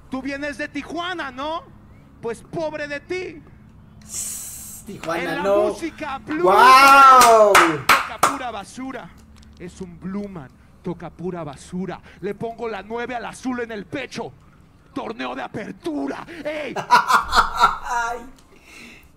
Tú 0.09 0.21
vienes 0.21 0.57
de 0.57 0.69
Tijuana, 0.69 1.31
¿no? 1.31 1.63
Pues 2.21 2.41
pobre 2.43 2.87
de 2.87 3.01
ti. 3.01 3.43
Tijuana, 4.87 5.21
en 5.21 5.35
la 5.35 5.43
no. 5.43 5.63
música 5.63 6.17
blues. 6.25 6.43
¡Wow! 6.43 7.53
Toca 7.53 8.19
pura 8.21 8.51
basura. 8.51 9.09
Es 9.59 9.81
un 9.81 9.99
blueman. 9.99 10.49
Toca 10.81 11.09
pura 11.09 11.43
basura. 11.43 11.99
Le 12.21 12.33
pongo 12.33 12.69
la 12.69 12.81
9 12.81 13.15
al 13.15 13.25
azul 13.25 13.59
en 13.59 13.73
el 13.73 13.85
pecho. 13.85 14.31
Torneo 14.93 15.35
de 15.35 15.41
apertura. 15.41 16.25
¡Ey! 16.43 16.73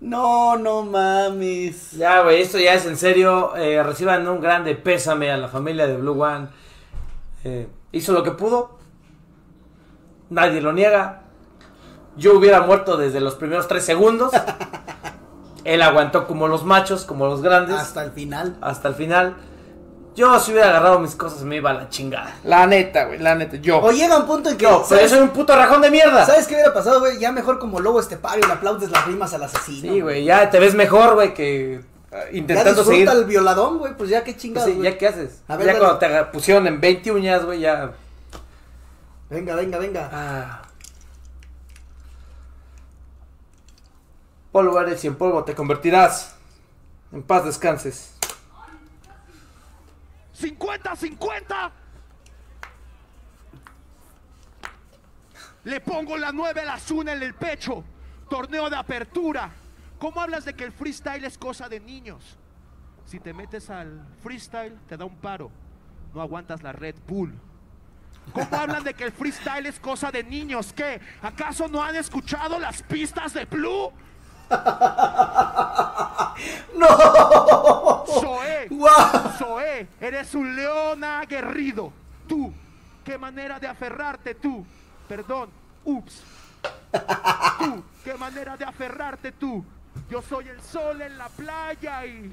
No, 0.01 0.57
no 0.57 0.81
mames. 0.81 1.91
Ya, 1.91 2.23
güey, 2.23 2.41
esto 2.41 2.57
ya 2.57 2.73
es 2.73 2.87
en 2.87 2.97
serio. 2.97 3.55
Eh, 3.55 3.83
reciban 3.83 4.27
un 4.27 4.41
grande 4.41 4.73
pésame 4.73 5.31
a 5.31 5.37
la 5.37 5.47
familia 5.47 5.85
de 5.85 5.95
Blue 5.95 6.19
One. 6.19 6.47
Eh, 7.43 7.67
hizo 7.91 8.11
lo 8.11 8.23
que 8.23 8.31
pudo. 8.31 8.79
Nadie 10.31 10.59
lo 10.59 10.73
niega. 10.73 11.21
Yo 12.17 12.35
hubiera 12.35 12.61
muerto 12.61 12.97
desde 12.97 13.19
los 13.19 13.35
primeros 13.35 13.67
tres 13.67 13.85
segundos. 13.85 14.31
Él 15.63 15.81
aguantó 15.81 16.25
como 16.27 16.47
los 16.47 16.63
machos, 16.65 17.05
como 17.05 17.25
los 17.27 17.41
grandes, 17.41 17.75
hasta, 17.75 18.01
Hasta 18.01 18.03
el 18.03 18.11
final. 18.11 18.57
el 18.61 18.95
final. 18.95 19.35
Yo 20.15 20.37
si 20.39 20.51
hubiera 20.51 20.69
agarrado 20.69 20.99
mis 20.99 21.15
cosas 21.15 21.43
me 21.43 21.55
iba 21.57 21.69
a 21.69 21.73
la 21.73 21.89
chingada. 21.89 22.35
La 22.43 22.67
neta, 22.67 23.05
güey, 23.05 23.19
la 23.19 23.35
neta. 23.35 23.55
Yo. 23.57 23.79
O 23.81 23.91
llega 23.91 24.17
un 24.17 24.25
punto 24.25 24.49
en 24.49 24.57
que. 24.57 24.63
yo, 24.63 24.69
pero 24.69 24.81
yo 24.81 24.95
¿sabes, 25.07 25.11
soy 25.11 25.19
un 25.21 25.29
puto 25.29 25.55
rajón 25.55 25.81
de 25.81 25.89
mierda. 25.89 26.25
¿Sabes 26.25 26.47
qué 26.47 26.55
hubiera 26.55 26.73
pasado, 26.73 26.99
güey? 26.99 27.17
Ya 27.17 27.31
mejor 27.31 27.59
como 27.59 27.79
lobo 27.79 27.99
estepario 27.99 28.45
le 28.45 28.51
aplaudes 28.51 28.91
las 28.91 29.05
rimas 29.07 29.33
al 29.33 29.43
asesino. 29.43 29.93
Sí, 29.93 30.01
güey, 30.01 30.25
ya 30.25 30.49
te 30.49 30.59
ves 30.59 30.75
mejor, 30.75 31.13
güey, 31.13 31.33
que 31.33 31.79
Ya 32.11 32.17
intentando 32.33 32.71
disfruta 32.83 32.91
seguir. 32.91 33.09
el 33.09 33.25
violadón, 33.25 33.77
güey. 33.77 33.93
Pues 33.95 34.09
ya 34.09 34.21
qué 34.25 34.35
chingados, 34.35 34.69
Sí, 34.69 34.75
güey. 34.75 34.91
ya 34.91 34.97
qué 34.97 35.07
haces. 35.07 35.41
A 35.47 35.55
ver, 35.55 35.67
ya 35.67 35.73
dale. 35.73 35.79
cuando 35.85 35.97
te 35.99 36.23
pusieron 36.33 36.67
en 36.67 36.81
20 36.81 37.11
uñas, 37.13 37.45
güey, 37.45 37.61
ya. 37.61 37.91
Venga, 39.29 39.55
venga, 39.55 39.77
venga. 39.77 40.09
Ah. 40.11 40.61
Polvo 44.51 44.79
eres 44.81 45.03
y 45.03 45.07
en 45.07 45.15
polvo 45.15 45.43
te 45.43 45.55
convertirás. 45.55 46.35
En 47.11 47.23
paz 47.23 47.45
descanses. 47.45 48.15
50-50. 50.39 51.71
Le 55.63 55.79
pongo 55.81 56.17
la 56.17 56.31
9 56.31 56.61
al 56.61 56.69
azul 56.69 57.07
en 57.07 57.21
el 57.21 57.33
pecho. 57.33 57.83
Torneo 58.29 58.69
de 58.69 58.75
apertura. 58.75 59.51
¿Cómo 59.99 60.19
hablas 60.19 60.45
de 60.45 60.53
que 60.53 60.63
el 60.63 60.71
freestyle 60.71 61.23
es 61.25 61.37
cosa 61.37 61.69
de 61.69 61.79
niños? 61.79 62.37
Si 63.05 63.19
te 63.19 63.33
metes 63.33 63.69
al 63.69 64.05
freestyle, 64.23 64.77
te 64.87 64.97
da 64.97 65.05
un 65.05 65.17
paro. 65.17 65.51
No 66.13 66.21
aguantas 66.21 66.63
la 66.63 66.71
Red 66.71 66.95
Bull. 67.07 67.33
¿Cómo 68.33 68.55
hablan 68.55 68.83
de 68.83 68.93
que 68.93 69.03
el 69.03 69.11
freestyle 69.11 69.65
es 69.65 69.79
cosa 69.79 70.11
de 70.11 70.23
niños? 70.23 70.73
¿Qué? 70.73 70.99
¿Acaso 71.21 71.67
no 71.67 71.83
han 71.83 71.95
escuchado 71.95 72.59
las 72.59 72.81
pistas 72.83 73.33
de 73.33 73.45
Blue? 73.45 73.91
¡No! 76.75 78.05
Zoé. 78.05 78.69
Zoé, 79.37 79.87
eres 79.99 80.33
un 80.35 80.55
león 80.55 81.03
aguerrido. 81.03 81.91
Tú, 82.27 82.53
qué 83.03 83.17
manera 83.17 83.59
de 83.59 83.67
aferrarte 83.67 84.35
tú. 84.35 84.63
Perdón, 85.07 85.49
ups. 85.85 86.23
Tú, 87.59 87.83
qué 88.03 88.13
manera 88.15 88.57
de 88.57 88.65
aferrarte 88.65 89.31
tú. 89.33 89.63
Yo 90.09 90.21
soy 90.21 90.47
el 90.49 90.61
sol 90.61 91.01
en 91.01 91.17
la 91.17 91.29
playa 91.29 92.05
y 92.05 92.31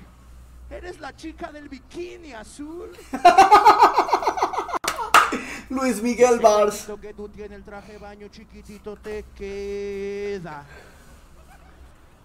eres 0.71 0.99
la 1.01 1.15
chica 1.17 1.51
del 1.53 1.69
bikini 1.69 2.33
azul. 2.33 2.91
Luis 5.71 6.03
Miguel 6.03 6.41
Bars. 6.41 6.89
Lo 6.89 7.01
que 7.01 7.13
tú 7.13 7.29
tienes 7.29 7.59
el 7.59 7.65
traje 7.65 7.93
de 7.93 7.99
baño 7.99 8.29
chiquitito 8.29 8.97
te 8.97 9.25
queda. 9.37 10.65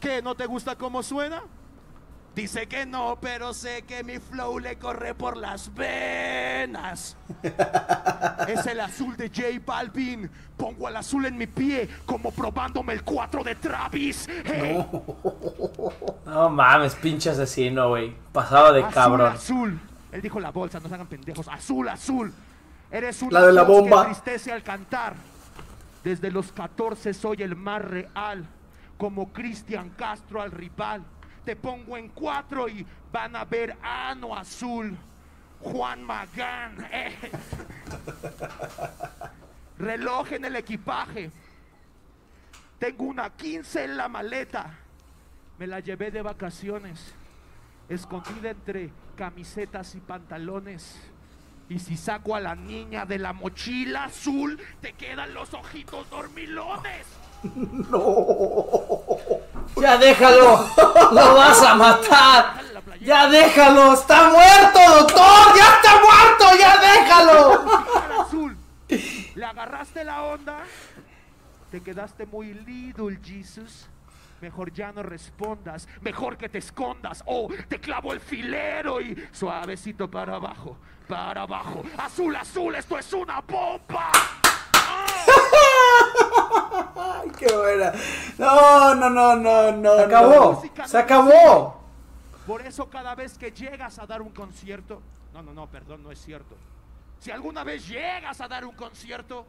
¿Qué? 0.03 0.21
¿No 0.21 0.35
te 0.35 0.45
gusta 0.47 0.75
cómo 0.75 1.01
suena? 1.01 1.41
Dice 2.35 2.67
que 2.67 2.85
no, 2.85 3.17
pero 3.21 3.53
sé 3.53 3.83
que 3.83 4.03
mi 4.03 4.19
flow 4.19 4.59
le 4.59 4.77
corre 4.77 5.15
por 5.15 5.37
las 5.37 5.73
venas. 5.73 7.15
es 8.49 8.65
el 8.65 8.81
azul 8.81 9.15
de 9.15 9.29
J 9.29 9.61
Balvin. 9.65 10.29
Pongo 10.57 10.89
el 10.89 10.97
azul 10.97 11.25
en 11.25 11.37
mi 11.37 11.47
pie, 11.47 11.87
como 12.05 12.31
probándome 12.31 12.91
el 12.91 13.03
4 13.03 13.45
de 13.45 13.55
Travis. 13.55 14.27
Hey, 14.43 14.85
No 16.25 16.49
mames, 16.49 16.95
pinche 16.95 17.29
asesino, 17.29 17.87
güey. 17.87 18.13
Pasado 18.33 18.73
de 18.73 18.81
azul, 18.81 18.93
cabrón. 18.93 19.31
azul. 19.31 19.79
Él 20.11 20.21
dijo 20.21 20.41
la 20.41 20.51
bolsa, 20.51 20.81
no 20.81 20.89
se 20.89 20.95
hagan 20.95 21.07
pendejos. 21.07 21.47
Azul, 21.47 21.87
azul. 21.87 22.33
Eres 22.91 23.21
una 23.21 23.39
La 23.39 23.45
de 23.47 23.53
la 23.53 23.63
bomba. 23.63 24.11
que 24.21 24.51
al 24.51 24.63
cantar. 24.63 25.13
Desde 26.03 26.29
los 26.29 26.51
14 26.51 27.13
soy 27.13 27.41
el 27.41 27.55
más 27.55 27.81
real. 27.81 28.45
Como 29.03 29.33
Cristian 29.33 29.89
Castro 29.89 30.41
al 30.41 30.49
rival. 30.49 31.03
Te 31.43 31.57
pongo 31.57 31.97
en 31.97 32.07
cuatro 32.07 32.69
y 32.69 32.87
van 33.11 33.35
a 33.35 33.43
ver 33.43 33.75
ano 33.81 34.33
azul. 34.33 34.97
Juan 35.59 36.01
Magán. 36.01 36.87
eh. 36.89 37.13
Reloj 39.77 40.31
en 40.31 40.45
el 40.45 40.55
equipaje. 40.55 41.29
Tengo 42.79 43.03
una 43.03 43.29
15 43.29 43.83
en 43.83 43.97
la 43.97 44.07
maleta. 44.07 44.73
Me 45.59 45.67
la 45.67 45.81
llevé 45.81 46.09
de 46.09 46.21
vacaciones. 46.21 47.13
Escondida 47.89 48.51
entre 48.51 48.89
camisetas 49.17 49.95
y 49.95 49.99
pantalones. 49.99 50.97
Y 51.67 51.79
si 51.79 51.97
saco 51.97 52.37
a 52.37 52.39
la 52.39 52.55
niña 52.55 53.05
de 53.05 53.19
la 53.19 53.33
mochila 53.33 54.05
azul, 54.05 54.61
te 54.79 54.93
quedan 54.93 55.33
los 55.33 55.53
ojitos 55.53 56.09
dormilones. 56.09 57.22
Ya 59.83 59.97
déjalo. 59.97 60.65
Lo 61.11 61.35
vas 61.35 61.61
a 61.61 61.75
matar. 61.75 62.55
Ya 63.01 63.27
déjalo. 63.27 63.93
Está 63.93 64.29
muerto, 64.29 64.79
doctor. 64.99 65.57
Ya 65.57 65.75
está 65.75 65.99
muerto. 65.99 66.45
Ya 66.57 66.77
déjalo. 66.77 67.65
Le 69.35 69.45
agarraste 69.45 70.03
la 70.03 70.23
onda. 70.23 70.59
Te 71.71 71.81
quedaste 71.81 72.25
muy 72.25 72.53
little, 72.53 73.17
Jesus. 73.21 73.87
Mejor 74.41 74.71
ya 74.71 74.91
no 74.91 75.03
respondas. 75.03 75.87
Mejor 76.01 76.37
que 76.37 76.49
te 76.49 76.59
escondas. 76.59 77.23
O 77.25 77.49
te 77.67 77.79
clavo 77.79 78.13
el 78.13 78.19
filero 78.19 79.01
y 79.01 79.27
suavecito 79.31 80.09
para 80.09 80.35
abajo. 80.35 80.77
Para 81.07 81.41
abajo. 81.41 81.83
Azul, 81.97 82.35
azul. 82.35 82.75
Esto 82.75 82.97
es 82.97 83.11
una 83.11 83.41
bomba. 83.41 84.11
Ay, 87.23 87.31
qué 87.37 87.53
buena. 87.55 87.93
No, 88.37 88.95
no, 88.95 89.09
no, 89.09 89.35
no, 89.35 89.71
no. 89.71 89.95
Se 89.95 90.03
acabó. 90.03 90.63
Se 90.85 90.97
acabó. 90.97 91.83
Por 92.45 92.61
eso 92.61 92.89
cada 92.89 93.15
vez 93.15 93.37
que 93.37 93.51
llegas 93.51 93.99
a 93.99 94.05
dar 94.05 94.21
un 94.21 94.31
concierto, 94.31 95.01
no, 95.33 95.41
no, 95.41 95.53
no, 95.53 95.67
perdón, 95.67 96.03
no 96.03 96.11
es 96.11 96.19
cierto. 96.19 96.55
Si 97.19 97.31
alguna 97.31 97.63
vez 97.63 97.87
llegas 97.87 98.41
a 98.41 98.47
dar 98.47 98.65
un 98.65 98.75
concierto, 98.75 99.45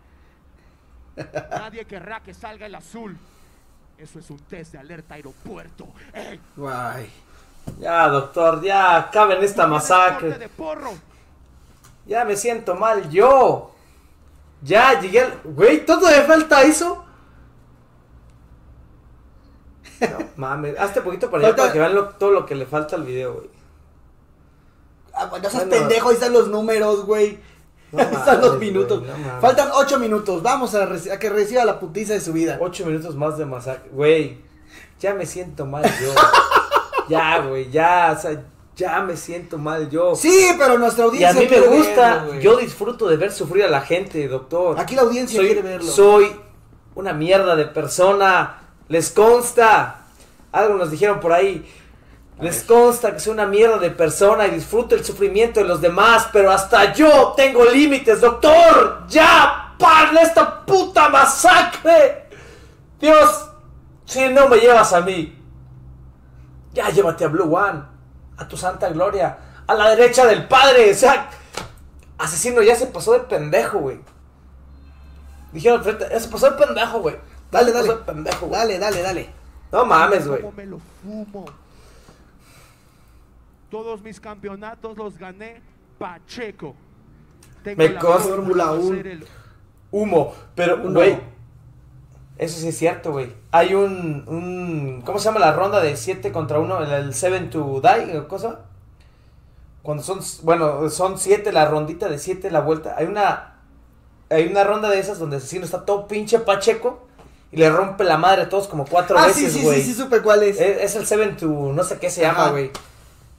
nadie 1.51 1.85
querrá 1.87 2.21
que 2.21 2.33
salga 2.33 2.67
el 2.67 2.75
azul. 2.75 3.19
Eso 3.99 4.19
es 4.19 4.31
un 4.31 4.39
test 4.39 4.73
de 4.73 4.79
alerta 4.79 5.15
aeropuerto. 5.15 5.89
¡Ey! 6.13 6.41
Guay. 6.57 7.11
Ya, 7.81 8.09
doctor. 8.09 8.63
Ya 8.63 8.97
acaben 8.97 9.43
esta 9.43 9.67
masacre. 9.67 10.39
de 10.39 10.49
porro. 10.49 10.93
Ya 12.07 12.25
me 12.25 12.37
siento 12.37 12.75
mal 12.75 13.09
yo. 13.11 13.73
Ya 14.63 15.01
llegué 15.01 15.21
al... 15.21 15.41
Güey, 15.45 15.85
¿todo 15.85 16.11
le 16.11 16.23
falta 16.23 16.63
eso? 16.63 17.05
No 20.11 20.27
mames. 20.37 20.79
Hazte 20.79 21.01
poquito 21.01 21.31
para 21.31 21.47
allá 21.49 21.57
para 21.57 21.73
que 21.73 21.79
vean 21.79 21.95
lo- 21.95 22.09
todo 22.11 22.31
lo 22.31 22.47
que 22.47 22.55
le 22.55 22.67
falta 22.67 22.97
al 22.97 23.05
video, 23.05 23.35
güey. 23.35 23.47
Ah, 25.14 25.31
no 25.31 25.38
seas 25.51 25.55
Bueno. 25.67 25.71
pendejo, 25.71 26.09
ahí 26.09 26.14
están 26.14 26.33
los 26.33 26.49
números, 26.49 27.05
güey. 27.07 27.38
No 27.93 27.99
ahí 28.03 28.09
están 28.12 28.40
los 28.40 28.59
minutos. 28.59 29.01
güey, 29.01 29.11
no 29.12 29.19
mames. 29.19 29.40
Faltan 29.40 29.69
ocho 29.75 29.99
minutos. 29.99 30.43
Vamos 30.43 30.75
a, 30.75 30.88
que 31.19 31.31
reciba 31.31 31.64
la 31.64 31.79
putiza 31.79 32.14
de 32.14 32.21
su 32.21 32.33
vida. 32.33 32.59
Ocho 32.61 32.85
minutos 32.87 33.14
más 33.14 33.38
de 33.38 33.47
masacre. 33.47 33.90
Güey, 33.93 34.38
ya 35.01 35.14
me 35.14 35.25
siento 35.27 35.67
mal 35.67 35.85
yo. 35.85 36.12
ya, 37.09 37.38
güey, 37.47 37.71
ya, 37.71 38.14
o 38.17 38.21
sea, 38.21 38.43
ya 38.75 39.01
me 39.03 39.17
siento 39.17 39.57
mal 39.57 39.88
yo. 39.88 40.17
Sí, 40.17 40.49
pero 40.59 40.79
nuestra 40.79 41.05
y 41.05 41.07
a 41.25 41.31
audiencia 41.31 41.40
mí 41.43 41.49
me 41.49 41.77
gusta, 41.77 42.25
verlo, 42.25 42.40
yo 42.40 42.57
disfruto 42.57 43.07
de 43.09 43.17
ver 43.17 43.31
sufrir 43.31 43.64
a 43.64 43.69
la 43.69 43.83
gente, 43.83 44.27
doctor. 44.27 44.81
Aquí 44.81 44.97
la 44.97 45.03
audiencia 45.03 45.37
soy, 45.37 45.47
quiere 45.47 45.62
verlo. 45.62 45.88
Soy 45.90 46.35
una 46.97 47.12
mierda 47.12 47.55
de 47.55 47.67
persona. 47.67 48.61
Les 48.88 49.11
consta. 49.11 50.07
Algo 50.53 50.75
nos 50.75 50.90
dijeron 50.90 51.20
por 51.20 51.33
ahí. 51.33 51.64
Les 52.40 52.62
consta 52.64 53.12
que 53.12 53.20
soy 53.20 53.33
una 53.33 53.47
mierda 53.47 53.79
de 53.79 53.90
persona 53.90 54.47
y 54.47 54.51
disfruto 54.51 54.94
el 54.94 55.05
sufrimiento 55.05 55.61
de 55.61 55.66
los 55.66 55.81
demás, 55.81 56.29
pero 56.33 56.51
hasta 56.51 56.92
yo 56.92 57.33
tengo 57.37 57.64
límites, 57.64 58.20
doctor. 58.20 59.05
Ya, 59.09 59.75
paren 59.79 60.18
esta 60.18 60.64
puta 60.66 61.09
masacre. 61.09 62.29
Dios, 63.01 63.51
si 64.05 64.29
no 64.29 64.49
me 64.49 64.59
llevas 64.59 64.92
a 64.92 65.01
mí, 65.01 65.40
Ya 66.73 66.90
llévate 66.90 67.25
a 67.25 67.29
Blue 67.29 67.55
One. 67.55 67.83
A 68.37 68.49
tu 68.49 68.57
santa 68.57 68.88
gloria. 68.88 69.38
A 69.66 69.75
la 69.75 69.90
derecha 69.90 70.27
del 70.27 70.49
padre. 70.49 70.90
O 70.90 70.94
sea, 70.94 71.31
asesino 72.18 72.62
ya 72.62 72.75
se 72.75 72.88
pasó 72.88 73.12
de 73.12 73.20
pendejo, 73.20 73.79
güey. 73.79 74.01
Dijeron, 75.53 75.83
ya 75.85 76.18
se 76.18 76.29
pasó 76.29 76.51
de 76.51 76.57
pendejo, 76.57 76.99
güey. 76.99 77.16
Dale, 77.55 77.73
dale. 77.73 77.88
de 77.88 77.95
pendejo. 77.97 78.47
Dale, 78.49 78.79
dale, 78.79 79.03
dale. 79.03 79.29
No 79.73 79.85
mames, 79.87 80.27
güey. 80.29 80.40
¿Cómo 80.40 80.53
me 80.53 80.67
lo 80.67 80.79
fumo? 81.03 81.45
Todos 83.71 84.03
mis 84.03 84.21
campeonatos 84.21 84.97
los 84.97 85.19
gané 85.19 85.61
Pacheco. 85.99 86.75
Tengo 87.62 87.79
Me 87.79 87.88
la 87.88 88.01
consta. 88.01 88.29
Fórmula 88.29 88.73
de 88.73 88.79
uno. 88.79 88.97
ser 88.97 89.07
el- 89.07 89.27
Humo. 89.90 90.35
Pero, 90.55 90.79
güey. 90.93 91.19
Eso 92.37 92.59
sí 92.61 92.69
es 92.69 92.77
cierto, 92.79 93.12
güey. 93.12 93.33
Hay 93.53 93.75
un, 93.75 94.25
un. 94.27 95.03
¿Cómo 95.05 95.19
se 95.19 95.27
llama 95.27 95.38
la 95.38 95.53
ronda 95.53 95.81
de 95.81 95.97
7 95.97 96.33
contra 96.33 96.59
1? 96.59 96.83
El, 96.83 96.93
el 96.93 97.14
7 97.14 97.47
to 97.47 97.81
die, 97.81 98.19
¿o 98.19 98.27
cosa? 98.29 98.61
Cuando 99.83 100.03
son. 100.03 100.19
Bueno, 100.43 100.88
son 100.90 101.17
7, 101.19 101.53
la 101.53 101.64
rondita 101.67 102.09
de 102.09 102.19
7, 102.19 102.51
la 102.51 102.61
vuelta. 102.61 102.95
Hay 102.99 103.07
una. 103.07 103.61
Hay 104.31 104.49
una 104.49 104.64
ronda 104.64 104.90
de 104.90 104.99
esas 104.99 105.19
donde 105.21 105.37
el 105.37 105.43
asesino 105.43 105.64
está 105.64 105.85
todo 105.85 106.09
pinche 106.09 106.40
pacheco. 106.40 107.07
Y 107.55 107.59
le 107.59 107.71
rompe 107.71 108.03
la 108.05 108.19
madre 108.19 108.43
a 108.43 108.49
todos 108.49 108.67
como 108.67 108.85
cuatro 108.85 109.17
Ah, 109.17 109.29
sí, 109.33 109.45
veces, 109.45 109.53
sí, 109.55 109.62
güey. 109.62 109.81
sí, 109.83 109.93
sí, 109.93 110.01
supe 110.03 110.21
cuál 110.23 110.43
es. 110.43 110.61
Es, 110.61 110.83
es 110.83 110.97
el 110.97 111.07
7 111.07 111.27
to. 111.38 111.47
No 111.73 111.85
sé 111.85 111.99
qué 111.99 112.11
se 112.11 112.23
llama, 112.23 112.49
güey. 112.51 112.71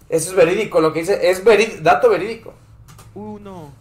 Eso 0.08 0.30
es 0.30 0.36
verídico, 0.36 0.80
lo 0.80 0.94
que 0.94 1.00
dice. 1.02 1.30
Es 1.30 1.44
verí- 1.44 1.80
dato 1.82 2.10
verídico. 2.10 2.54
Uno. 3.14 3.74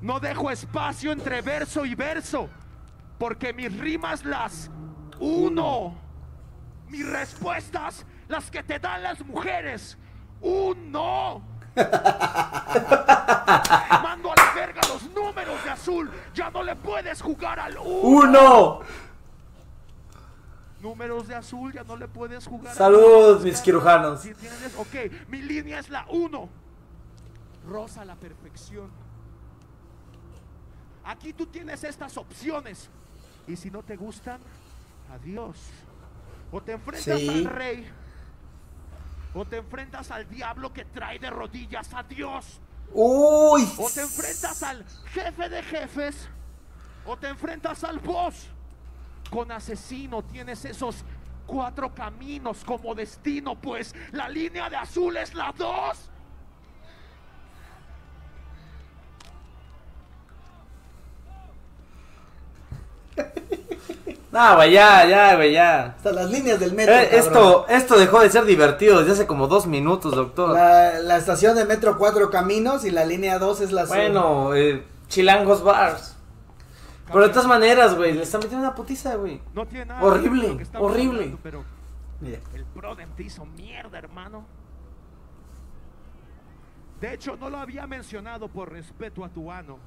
No 0.00 0.18
dejo 0.20 0.50
espacio 0.50 1.12
entre 1.12 1.42
verso 1.42 1.84
y 1.84 1.94
verso, 1.94 2.48
porque 3.18 3.52
mis 3.52 3.76
rimas 3.78 4.24
las 4.24 4.70
uno. 5.20 5.94
Mis 6.88 7.06
respuestas, 7.08 8.04
las 8.28 8.50
que 8.50 8.62
te 8.62 8.78
dan 8.78 9.02
las 9.02 9.20
mujeres, 9.24 9.96
uno. 10.40 11.42
Mando 14.02 14.32
a 14.32 14.34
la 14.36 14.52
verga 14.54 14.80
los 14.88 15.02
números 15.32 15.64
de 15.64 15.70
azul. 15.70 16.10
Ya 16.34 16.50
no 16.50 16.62
le 16.62 16.76
puedes 16.76 17.20
jugar 17.22 17.58
al 17.58 17.76
uno. 17.78 17.88
¡Uno! 17.88 18.80
Números 20.80 21.28
de 21.28 21.34
azul, 21.36 21.72
ya 21.72 21.84
no 21.84 21.96
le 21.96 22.08
puedes 22.08 22.46
jugar. 22.46 22.72
al 22.72 22.76
Saludos, 22.76 23.36
uno. 23.36 23.44
mis 23.44 23.60
quirujanos. 23.60 24.20
¿Sí 24.22 24.30
entiendes? 24.30 24.74
Ok, 24.76 25.28
mi 25.28 25.40
línea 25.42 25.78
es 25.78 25.88
la 25.88 26.06
1. 26.08 26.48
Rosa 27.68 28.02
a 28.02 28.04
la 28.04 28.16
perfección. 28.16 28.90
Aquí 31.04 31.32
tú 31.32 31.46
tienes 31.46 31.84
estas 31.84 32.16
opciones. 32.16 32.90
Y 33.46 33.56
si 33.56 33.70
no 33.70 33.82
te 33.82 33.96
gustan, 33.96 34.40
adiós. 35.12 35.56
O 36.50 36.60
te 36.60 36.72
enfrentas 36.72 37.18
Sí. 37.18 37.28
al 37.28 37.44
rey. 37.44 37.88
O 39.34 39.44
te 39.44 39.56
enfrentas 39.58 40.10
al 40.10 40.28
diablo 40.28 40.72
que 40.72 40.84
trae 40.84 41.18
de 41.18 41.30
rodillas 41.30 41.94
a 41.94 42.02
Dios. 42.02 42.60
O 42.94 43.90
te 43.92 44.02
enfrentas 44.02 44.62
al 44.62 44.84
jefe 45.06 45.48
de 45.48 45.62
jefes. 45.62 46.28
O 47.06 47.16
te 47.16 47.28
enfrentas 47.28 47.84
al 47.84 47.98
boss. 47.98 48.48
Con 49.30 49.50
asesino 49.50 50.22
tienes 50.22 50.64
esos 50.64 51.04
cuatro 51.46 51.94
caminos 51.94 52.64
como 52.64 52.94
destino, 52.94 53.60
pues 53.60 53.94
la 54.12 54.28
línea 54.28 54.68
de 54.70 54.76
azul 54.76 55.16
es 55.16 55.34
la 55.34 55.52
2. 55.56 56.10
No, 64.32 64.56
güey, 64.56 64.72
ya, 64.72 65.04
ya, 65.06 65.36
güey, 65.36 65.52
ya. 65.52 65.94
Hasta 65.96 66.10
las 66.10 66.30
líneas 66.30 66.58
del 66.58 66.72
metro. 66.72 66.94
Eh, 66.94 67.16
esto, 67.18 67.66
esto 67.68 67.98
dejó 67.98 68.20
de 68.20 68.30
ser 68.30 68.46
divertido 68.46 69.00
desde 69.00 69.12
hace 69.12 69.26
como 69.26 69.46
dos 69.46 69.66
minutos, 69.66 70.14
doctor. 70.16 70.54
La, 70.54 71.00
la 71.00 71.18
estación 71.18 71.54
de 71.54 71.66
metro 71.66 71.98
cuatro 71.98 72.30
caminos 72.30 72.86
y 72.86 72.90
la 72.90 73.04
línea 73.04 73.38
2 73.38 73.60
es 73.60 73.72
la. 73.72 73.84
Bueno, 73.84 74.54
eh, 74.54 74.86
Chilangos 75.08 75.62
Bars. 75.62 76.16
Pero 77.08 77.24
de 77.24 77.28
todas 77.28 77.46
maneras, 77.46 77.94
güey, 77.94 78.14
le 78.14 78.22
están 78.22 78.40
metiendo 78.40 78.66
una 78.66 78.74
putiza, 78.74 79.16
güey. 79.16 79.38
No 79.52 79.66
tiene 79.66 79.84
nada 79.84 80.02
Horrible, 80.02 80.66
horrible. 80.78 81.18
hablando, 81.18 81.38
pero 81.42 81.64
Mira. 82.20 82.38
el 82.54 82.64
Prodem 82.64 83.10
te 83.14 83.24
hizo 83.24 83.44
mierda, 83.44 83.98
hermano. 83.98 84.46
De 87.02 87.12
hecho, 87.12 87.36
no 87.36 87.50
lo 87.50 87.58
había 87.58 87.86
mencionado 87.86 88.48
por 88.48 88.72
respeto 88.72 89.26
a 89.26 89.28
tu 89.28 89.52
ano. 89.52 89.78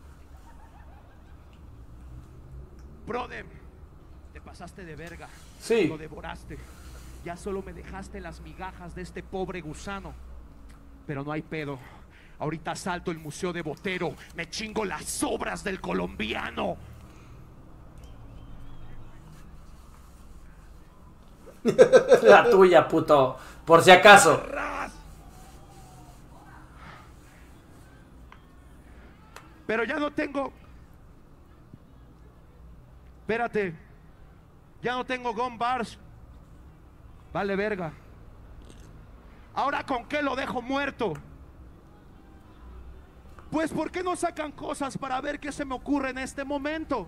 Prodem, 3.07 3.47
pasaste 4.55 4.85
de 4.85 4.95
verga. 4.95 5.27
Sí. 5.59 5.85
Lo 5.89 5.97
devoraste. 5.97 6.57
Ya 7.25 7.35
solo 7.35 7.61
me 7.61 7.73
dejaste 7.73 8.21
las 8.21 8.39
migajas 8.39 8.95
de 8.95 9.01
este 9.01 9.21
pobre 9.21 9.59
gusano. 9.59 10.13
Pero 11.05 11.25
no 11.25 11.33
hay 11.33 11.41
pedo. 11.41 11.77
Ahorita 12.39 12.71
asalto 12.71 13.11
el 13.11 13.17
Museo 13.17 13.51
de 13.51 13.61
Botero. 13.61 14.15
Me 14.33 14.49
chingo 14.49 14.85
las 14.85 15.21
obras 15.23 15.61
del 15.61 15.81
colombiano. 15.81 16.77
La 22.23 22.49
tuya, 22.49 22.87
puto. 22.87 23.37
Por 23.65 23.83
si 23.83 23.91
acaso. 23.91 24.41
Pero 29.67 29.83
ya 29.83 29.99
no 29.99 30.11
tengo. 30.11 30.53
Espérate. 33.19 33.84
Ya 34.85 34.93
no 34.93 35.03
tengo 35.03 35.33
gun 35.33 35.57
bars. 35.57 35.97
Vale, 37.33 37.55
verga. 37.55 37.91
Ahora, 39.55 39.83
¿con 39.83 40.05
qué 40.05 40.21
lo 40.21 40.35
dejo 40.35 40.61
muerto? 40.61 41.13
Pues, 43.49 43.71
¿por 43.71 43.89
qué 43.89 44.03
no 44.03 44.15
sacan 44.15 44.51
cosas 44.51 44.95
para 44.95 45.19
ver 45.21 45.39
qué 45.39 45.51
se 45.51 45.65
me 45.65 45.73
ocurre 45.73 46.11
en 46.11 46.19
este 46.19 46.43
momento? 46.43 47.07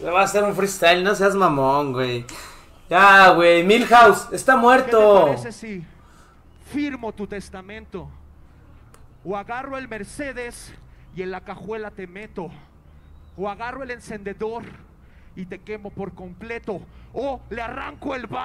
Le 0.00 0.10
va 0.10 0.20
a 0.20 0.24
hacer 0.26 0.44
un 0.44 0.54
freestyle, 0.54 1.02
no 1.02 1.16
seas 1.16 1.34
mamón, 1.34 1.92
güey. 1.92 2.24
Ya, 2.88 3.30
güey, 3.30 3.64
Milhouse, 3.64 4.28
está 4.30 4.52
¿Qué 4.52 4.58
te 4.58 4.62
muerto. 4.62 5.24
parece 5.24 5.50
si 5.50 5.84
firmo 6.70 7.12
tu 7.12 7.26
testamento? 7.26 8.08
O 9.24 9.36
agarro 9.36 9.76
el 9.76 9.88
Mercedes 9.88 10.72
y 11.16 11.22
en 11.22 11.32
la 11.32 11.40
cajuela 11.40 11.90
te 11.90 12.06
meto. 12.06 12.48
O 13.36 13.48
agarro 13.48 13.82
el 13.82 13.90
encendedor 13.90 14.62
y 15.36 15.46
te 15.46 15.60
quemo 15.60 15.90
por 15.90 16.14
completo. 16.14 16.80
O 17.12 17.40
le 17.50 17.62
arranco 17.62 18.14
el 18.14 18.26
vaso. 18.26 18.42